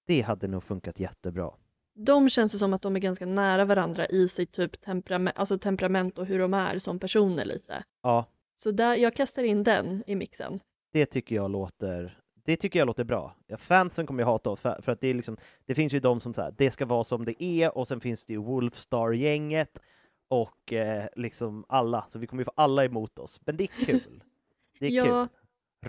[0.08, 1.52] Det hade nog funkat jättebra.
[1.94, 5.58] de känns ju som att de är ganska nära varandra i sitt typ temperament, alltså
[5.58, 7.84] temperament och hur de är som personer lite.
[8.04, 8.26] Ja,
[8.58, 10.60] Så där, jag kastar in den i mixen.
[10.94, 13.36] det tycker jag låter det tycker jag låter bra.
[13.48, 16.00] Ja, fansen kommer ju hata oss för, för att det är liksom, det finns ju
[16.00, 19.82] de som säger det ska vara som det är och sen finns det ju Wolfstar-gänget
[20.28, 23.42] och eh, liksom alla, så vi kommer ju få alla emot oss.
[23.46, 24.24] Men det är kul.
[24.80, 25.04] Det är Ja.
[25.28, 25.38] kul.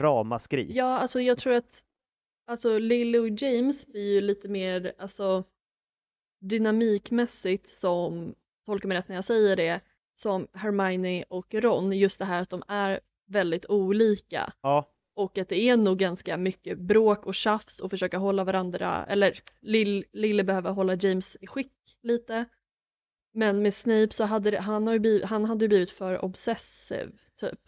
[0.02, 0.72] Ramaskri.
[0.72, 1.84] Ja, alltså jag tror att
[2.46, 5.44] alltså Lily och James blir ju lite mer alltså
[6.40, 8.34] dynamikmässigt som,
[8.66, 9.80] tolkar mig rätt när jag säger det,
[10.14, 15.48] som Hermione och Ron, just det här att de är väldigt olika Ja, och att
[15.48, 20.44] det är nog ganska mycket bråk och tjafs och försöka hålla varandra, eller Lill, Lille
[20.44, 21.72] behöver hålla James i skick
[22.02, 22.44] lite.
[23.32, 26.24] Men med Snape så hade det, han, har ju blivit, han hade ju blivit för
[26.24, 27.60] obsessiv typ.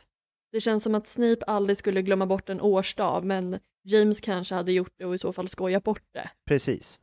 [0.53, 4.73] Det känns som att Snape aldrig skulle glömma bort en årsdag men James kanske hade
[4.73, 6.31] gjort det och i så fall skojat bort det.
[6.45, 7.01] precis.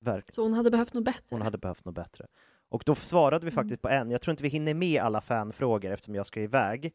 [0.00, 0.34] Verkligen.
[0.34, 1.24] Så hon hade behövt något bättre.
[1.30, 2.26] Hon hade behövt något bättre.
[2.68, 3.54] Och då svarade vi Mm.
[3.64, 4.10] faktiskt på en.
[4.10, 6.92] Jag tror inte vi hinner med alla fanfrågor eftersom jag ska iväg.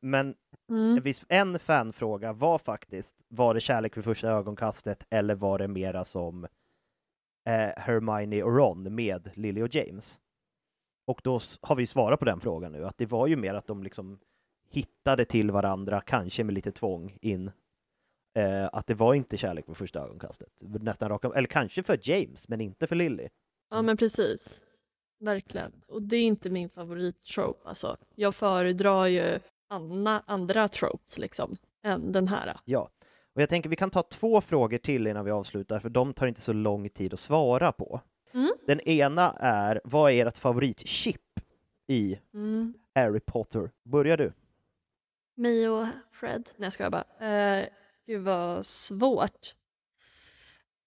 [0.00, 0.34] Men
[0.70, 0.96] Mm.
[0.96, 5.68] en viss- en fanfråga var faktiskt, var det kärlek vid första ögonkastet eller var det
[5.68, 6.44] mera som
[7.44, 10.20] eh, Hermione och Ron med Lily och James?
[11.06, 13.66] Och då har vi svarat på den frågan nu, att det var ju mer att
[13.66, 14.18] de liksom
[14.70, 17.50] hittade till varandra, kanske med lite tvång in.
[18.38, 20.48] Eh, att det var inte kärlek vid första ögonkastet.
[20.62, 23.28] Nästan raka, eller kanske för James, men inte för Lily.
[23.70, 24.60] Ja men precis.
[25.20, 25.72] Verkligen.
[25.88, 27.96] Och det är inte min favorittrope alltså.
[28.14, 29.38] Jag föredrar ju
[29.68, 32.56] Anna, andra tropes liksom än den här.
[32.64, 32.90] Ja,
[33.34, 36.26] och jag tänker vi kan ta två frågor till innan vi avslutar, för de tar
[36.26, 38.00] inte så lång tid att svara på.
[38.32, 38.52] Mm.
[38.66, 41.20] Den ena är, vad är ert favoritchip
[41.86, 42.74] i Mm.
[42.94, 43.70] Harry Potter?
[43.84, 44.32] Börjar du?
[45.36, 46.48] Mig och Fred.
[46.56, 47.26] Nej jag skojar bara.
[47.60, 47.68] Eh,
[48.06, 49.54] gud vad svårt.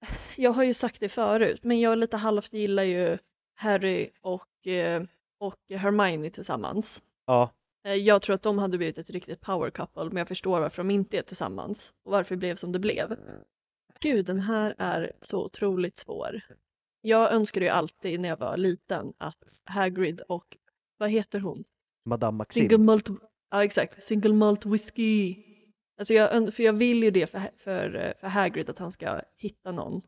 [0.38, 3.18] Jag har ju sagt det förut men jag lite halvt gillar ju
[3.56, 5.04] Harry och, eh,
[5.40, 7.02] och Hermione tillsammans.
[7.26, 7.50] Ja,
[7.84, 10.78] Eh, Jag tror att de hade blivit ett riktigt power couple men jag förstår varför
[10.84, 13.16] de inte är tillsammans och varför det blev som det blev.
[14.00, 16.42] Gud, den här är så otroligt svår.
[17.02, 20.58] Jag önskade ju alltid när jag var liten att Hagrid och,
[20.98, 21.64] vad heter hon?
[22.06, 22.62] Madame Maxim.
[22.62, 23.10] Single malt,
[23.52, 25.36] ja exakt, single malt whisky.
[25.98, 29.72] Alltså jag, för jag vill ju det för, för, för Hagrid att han ska hitta
[29.72, 30.02] någon.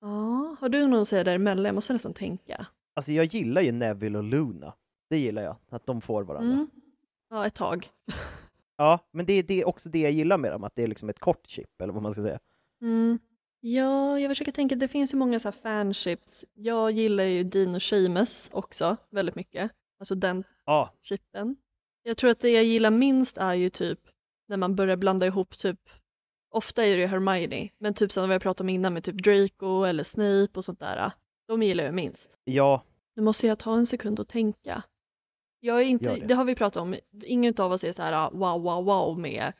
[0.00, 1.64] Ja, har du någon att säga däremellan?
[1.64, 2.66] Jag måste nästan tänka.
[2.94, 4.74] Alltså jag gillar ju Neville och Luna.
[5.10, 6.52] Det gillar jag, att de får varandra.
[6.52, 6.70] Mm.
[7.30, 7.88] Ja, ett tag.
[8.76, 11.08] Ja, men det, det är också det jag gillar med dem, att det är liksom
[11.08, 12.38] ett kort chip, eller vad man ska säga.
[12.82, 13.18] Mm.
[13.60, 16.44] Ja, jag försöker tänka, det finns ju många så här fanships.
[16.54, 19.70] Jag gillar ju Dean och Seamus också väldigt mycket.
[19.98, 21.56] Alltså den Ja, chippen.
[22.02, 24.00] Jag tror att det jag gillar minst är ju typ
[24.48, 25.80] när man börjar blanda ihop typ,
[26.50, 29.84] ofta är det Hermione, men typ som vi har pratat om innan med typ Draco
[29.84, 31.12] eller Snape och sånt där.
[31.48, 32.30] De gillar jag minst.
[32.44, 32.82] ja,
[33.16, 34.82] Nu måste jag ta en sekund och tänka.
[35.60, 36.26] Jag är inte, det.
[36.26, 36.34] det.
[36.34, 36.94] har vi pratat om,
[37.24, 39.52] ingen av oss är så här ah, wow wow wow med,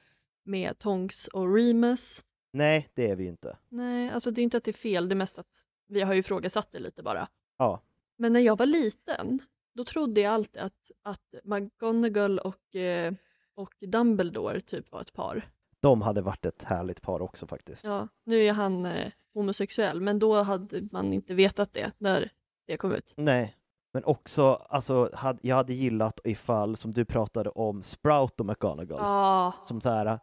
[0.45, 2.25] med Tonks och Remus.
[2.53, 3.57] nej, det är vi ju inte.
[3.69, 6.15] Nej, alltså det är inte att det är fel, det är mest att vi har
[6.15, 7.29] ju ifrågasatt det lite bara.
[7.59, 7.83] Ja,
[8.19, 9.39] Men när jag var liten,
[9.75, 13.13] då trodde jag alltid att, att McGonagall och, eh,
[13.55, 15.43] och Dumbledore typ var ett par.
[15.81, 17.85] de hade varit ett härligt par också faktiskt.
[17.85, 22.31] Ja, nu är han eh, homosexuell, men då hade man inte vetat det när
[22.67, 23.13] det kom ut.
[23.17, 23.57] Nej,
[23.93, 28.99] men också, alltså, hade, jag hade gillat ifall, som du pratade om, Sprout och McGonagall.
[29.01, 30.19] Ja, Som så här,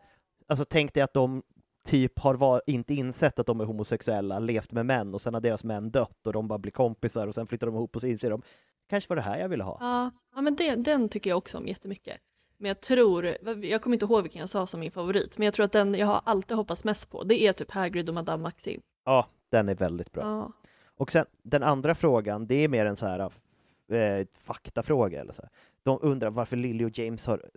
[0.48, 1.44] alltså tänk dig att de
[1.88, 5.42] typ har var, inte insett att de är homosexuella, levt med män och sen har
[5.42, 8.08] deras män dött och de bara blir kompisar och sen flyttar de ihop och så
[8.08, 8.42] inser de,
[8.90, 9.78] kanske var det här jag ville ha.
[9.80, 12.18] ja, ja men det, den tycker jag också om jättemycket.
[12.58, 13.26] Men jag tror,
[13.66, 15.94] jag kommer inte ihåg vilken jag sa som min favorit, men jag tror att den
[15.94, 18.82] jag har alltid hoppats mest på, det är typ Hagrid och Madame Maxim.
[19.06, 20.22] Ja, den är väldigt bra.
[20.24, 20.52] Ja,
[20.98, 23.20] Och sen den andra frågan, det är mer en så här
[23.92, 25.52] eh, faktafråga eller så här.
[25.84, 27.50] De undrar varför Lily och James har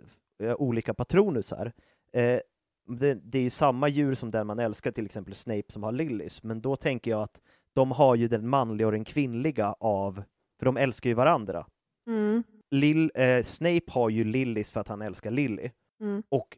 [0.43, 1.71] eh, olika patronusar.
[2.13, 2.39] Eh,
[2.87, 5.91] det, det är ju samma djur som den man älskar, till exempel Snape som har
[5.91, 7.41] Lillys, men då tänker jag att
[7.73, 10.23] de har ju den manliga och den kvinnliga av,
[10.61, 11.67] för de älskar ju varandra.
[12.07, 16.23] mm, Lill, eh, Snape har ju Lillys för att han älskar Lily, mm.
[16.29, 16.57] och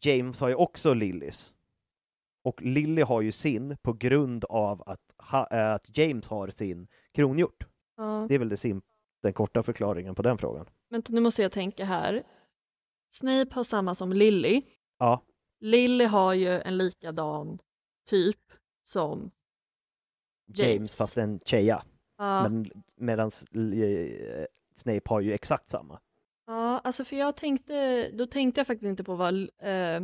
[0.00, 1.54] James har ju också Lillys.
[2.44, 6.88] Och Lily har ju sin på grund av att, ha, eh, att James har sin
[7.14, 7.64] kronhjort.
[7.96, 8.26] ja.
[8.28, 8.82] Det är väl det sim-
[9.22, 10.66] den korta förklaringen på den frågan.
[10.88, 12.22] Vänta, nu måste jag tänka här.
[13.10, 14.62] Snape har samma som Lily.
[14.98, 15.22] Ja,
[15.60, 17.58] Lily har ju en likadan
[18.06, 18.40] typ
[18.84, 19.30] som
[20.46, 20.96] James, James.
[20.96, 21.82] fast en tjeja.
[22.18, 24.44] Ja, Men medan eh,
[24.74, 26.00] Snape har ju exakt samma.
[26.46, 30.02] ja, alltså för jag tänkte, då tänkte jag faktiskt inte på vad, eh,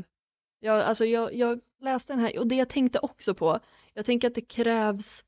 [0.60, 3.58] jag, alltså jag, jag läste den här och det jag tänkte också på,
[3.94, 5.24] jag tänker att det krävs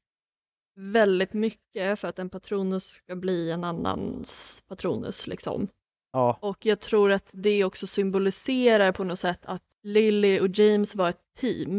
[0.74, 5.68] väldigt mycket för att en patronus ska bli en annans patronus liksom.
[6.12, 10.94] Ja, Och jag tror att det också symboliserar på något sätt att Lily och James
[10.94, 11.76] var ett team.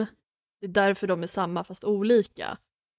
[0.60, 2.58] Det är därför de är samma fast olika.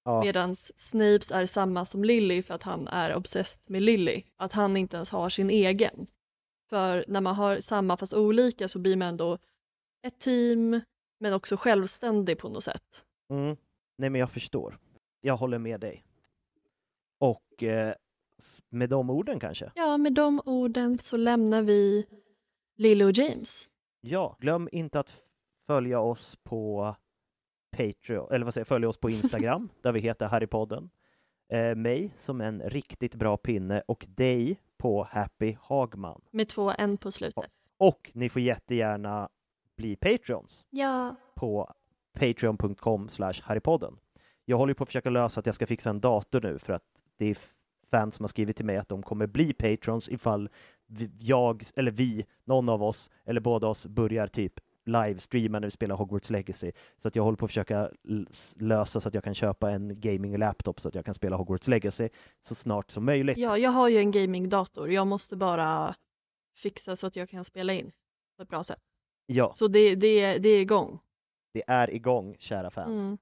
[0.09, 4.23] Ja, Medan Snapes är samma som Lily för att han är obsessed med Lily.
[4.37, 6.07] Att han inte ens har sin egen.
[6.69, 9.37] För när man har samma fast olika så blir man ändå
[10.01, 10.81] ett team
[11.19, 13.05] men också självständig på något sätt.
[13.29, 13.57] mm.
[13.97, 14.77] Nej men jag förstår.
[15.21, 16.03] Jag håller med dig.
[17.19, 17.93] Och eh,
[18.69, 19.71] med de orden kanske?
[19.75, 22.05] Ja, med de orden så lämnar vi
[22.75, 23.67] Lily och James.
[24.01, 25.21] Ja, glöm inte att
[25.67, 26.95] följa oss på
[27.71, 30.89] Patreon, eller vad säger jag, följa oss på Instagram, där vi heter Harrypodden.
[31.51, 36.21] Eh, mig som en riktigt bra pinne och dig på Happy Hagman.
[36.31, 37.51] Med två N på slutet.
[37.77, 39.29] Och ni får jättegärna
[39.77, 41.15] bli Patreons Ja.
[41.35, 41.73] på
[42.19, 43.07] patreon.com
[43.43, 43.97] harrypodden.
[44.45, 46.83] Jag håller på att försöka lösa att jag ska fixa en dator nu för att
[47.17, 47.37] det är
[47.91, 50.49] fans som har skrivit till mig att de kommer bli patrons ifall
[51.19, 54.53] jag, eller vi, någon av oss, eller båda oss börjar typ
[54.91, 56.71] livestreama när vi spelar Hogwarts Legacy.
[56.97, 57.89] Så att jag håller på att försöka
[58.55, 62.09] lösa så att jag kan köpa en gaming-laptop så att jag kan spela Hogwarts Legacy
[62.41, 63.37] så snart som möjligt.
[63.37, 64.91] Ja, jag har ju en gamingdator.
[64.91, 65.95] Jag måste bara
[66.57, 67.91] fixa så att jag kan spela in
[68.37, 68.79] på ett bra sätt.
[69.25, 70.99] ja Så det, det, det är igång.
[71.53, 73.01] det är igång, kära fans.
[73.03, 73.17] Mm.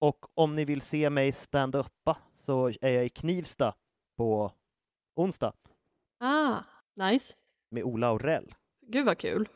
[0.00, 3.74] Och om ni vill se mig stand-uppa så är jag i Knivsta
[4.16, 4.52] på
[5.16, 5.52] onsdag
[6.20, 6.58] Ah,
[6.96, 7.34] nice.
[7.70, 8.54] med Ola Aurell.
[8.86, 9.48] Gud vad kul.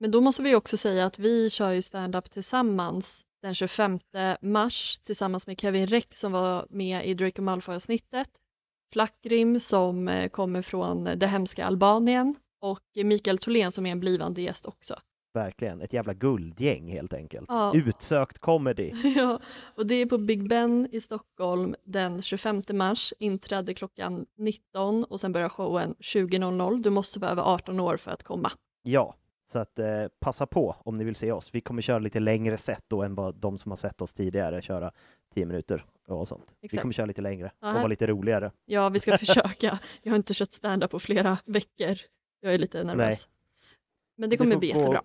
[0.00, 3.98] Men då måste vi också säga att vi kör ju stand-up tillsammans den 25
[4.40, 8.28] mars tillsammans med Kevin Reck som var med i Draco Malfoy-avsnittet.
[8.92, 14.42] Flackrim som eh, kommer från det hemska Albanien och Mikael Tholén som är en blivande
[14.42, 14.98] gäst också.
[15.34, 17.46] Verkligen, ett jävla guldgäng helt enkelt.
[17.48, 17.72] Ja.
[17.74, 18.92] Utsökt comedy.
[19.16, 19.40] Ja,
[19.76, 25.20] och det är på Big Ben i Stockholm den 25 mars, inträde klockan 19 och
[25.20, 26.82] sen börjar showen 20.00.
[26.82, 28.52] Du måste vara över 18 år för att komma.
[28.82, 29.16] Ja,
[29.50, 31.54] så att eh, passa på om ni vill se oss.
[31.54, 34.62] Vi kommer köra lite längre set då än vad de som har sett oss tidigare
[34.62, 34.92] köra
[35.34, 36.54] 10 minuter och sånt.
[36.60, 36.80] Vi Exakt.
[36.80, 38.52] kommer köra lite längre Ja, och vara lite roligare.
[38.64, 39.78] Ja, vi ska försöka.
[40.02, 41.96] Jag har inte kört stand-up på flera veckor.
[42.40, 43.28] Jag är lite nervös.
[44.16, 45.02] Men det kommer bli jättebra.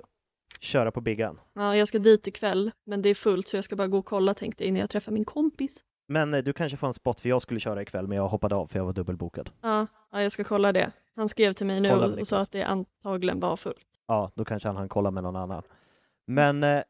[0.59, 1.39] Köra på biggan.
[1.53, 4.05] Ja, jag ska dit ikväll, men det är fullt så jag ska bara gå och
[4.05, 5.83] kolla tänkte jag innan jag träffar min kompis.
[6.07, 8.55] Men eh, du kanske får en spot för jag skulle köra ikväll men jag hoppade
[8.55, 9.49] av för jag var dubbelbokad.
[9.61, 10.91] Ja, ja jag ska kolla det.
[11.15, 13.92] Han skrev till mig nu Kolla, och sa att det antagligen var fullt.
[14.07, 15.63] Ja, då kanske han hann kolla med någon annan.
[16.27, 16.83] Men eh,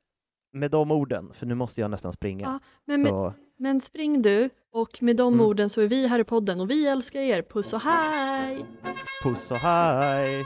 [0.53, 2.45] med de orden, för nu måste jag nästan springa.
[2.45, 5.45] Ja, men, men, så, men spring du och med de Mm.
[5.45, 7.41] orden så är vi här i podden och vi älskar er.
[7.41, 8.65] Puss och hej!
[9.23, 10.45] puss och hej!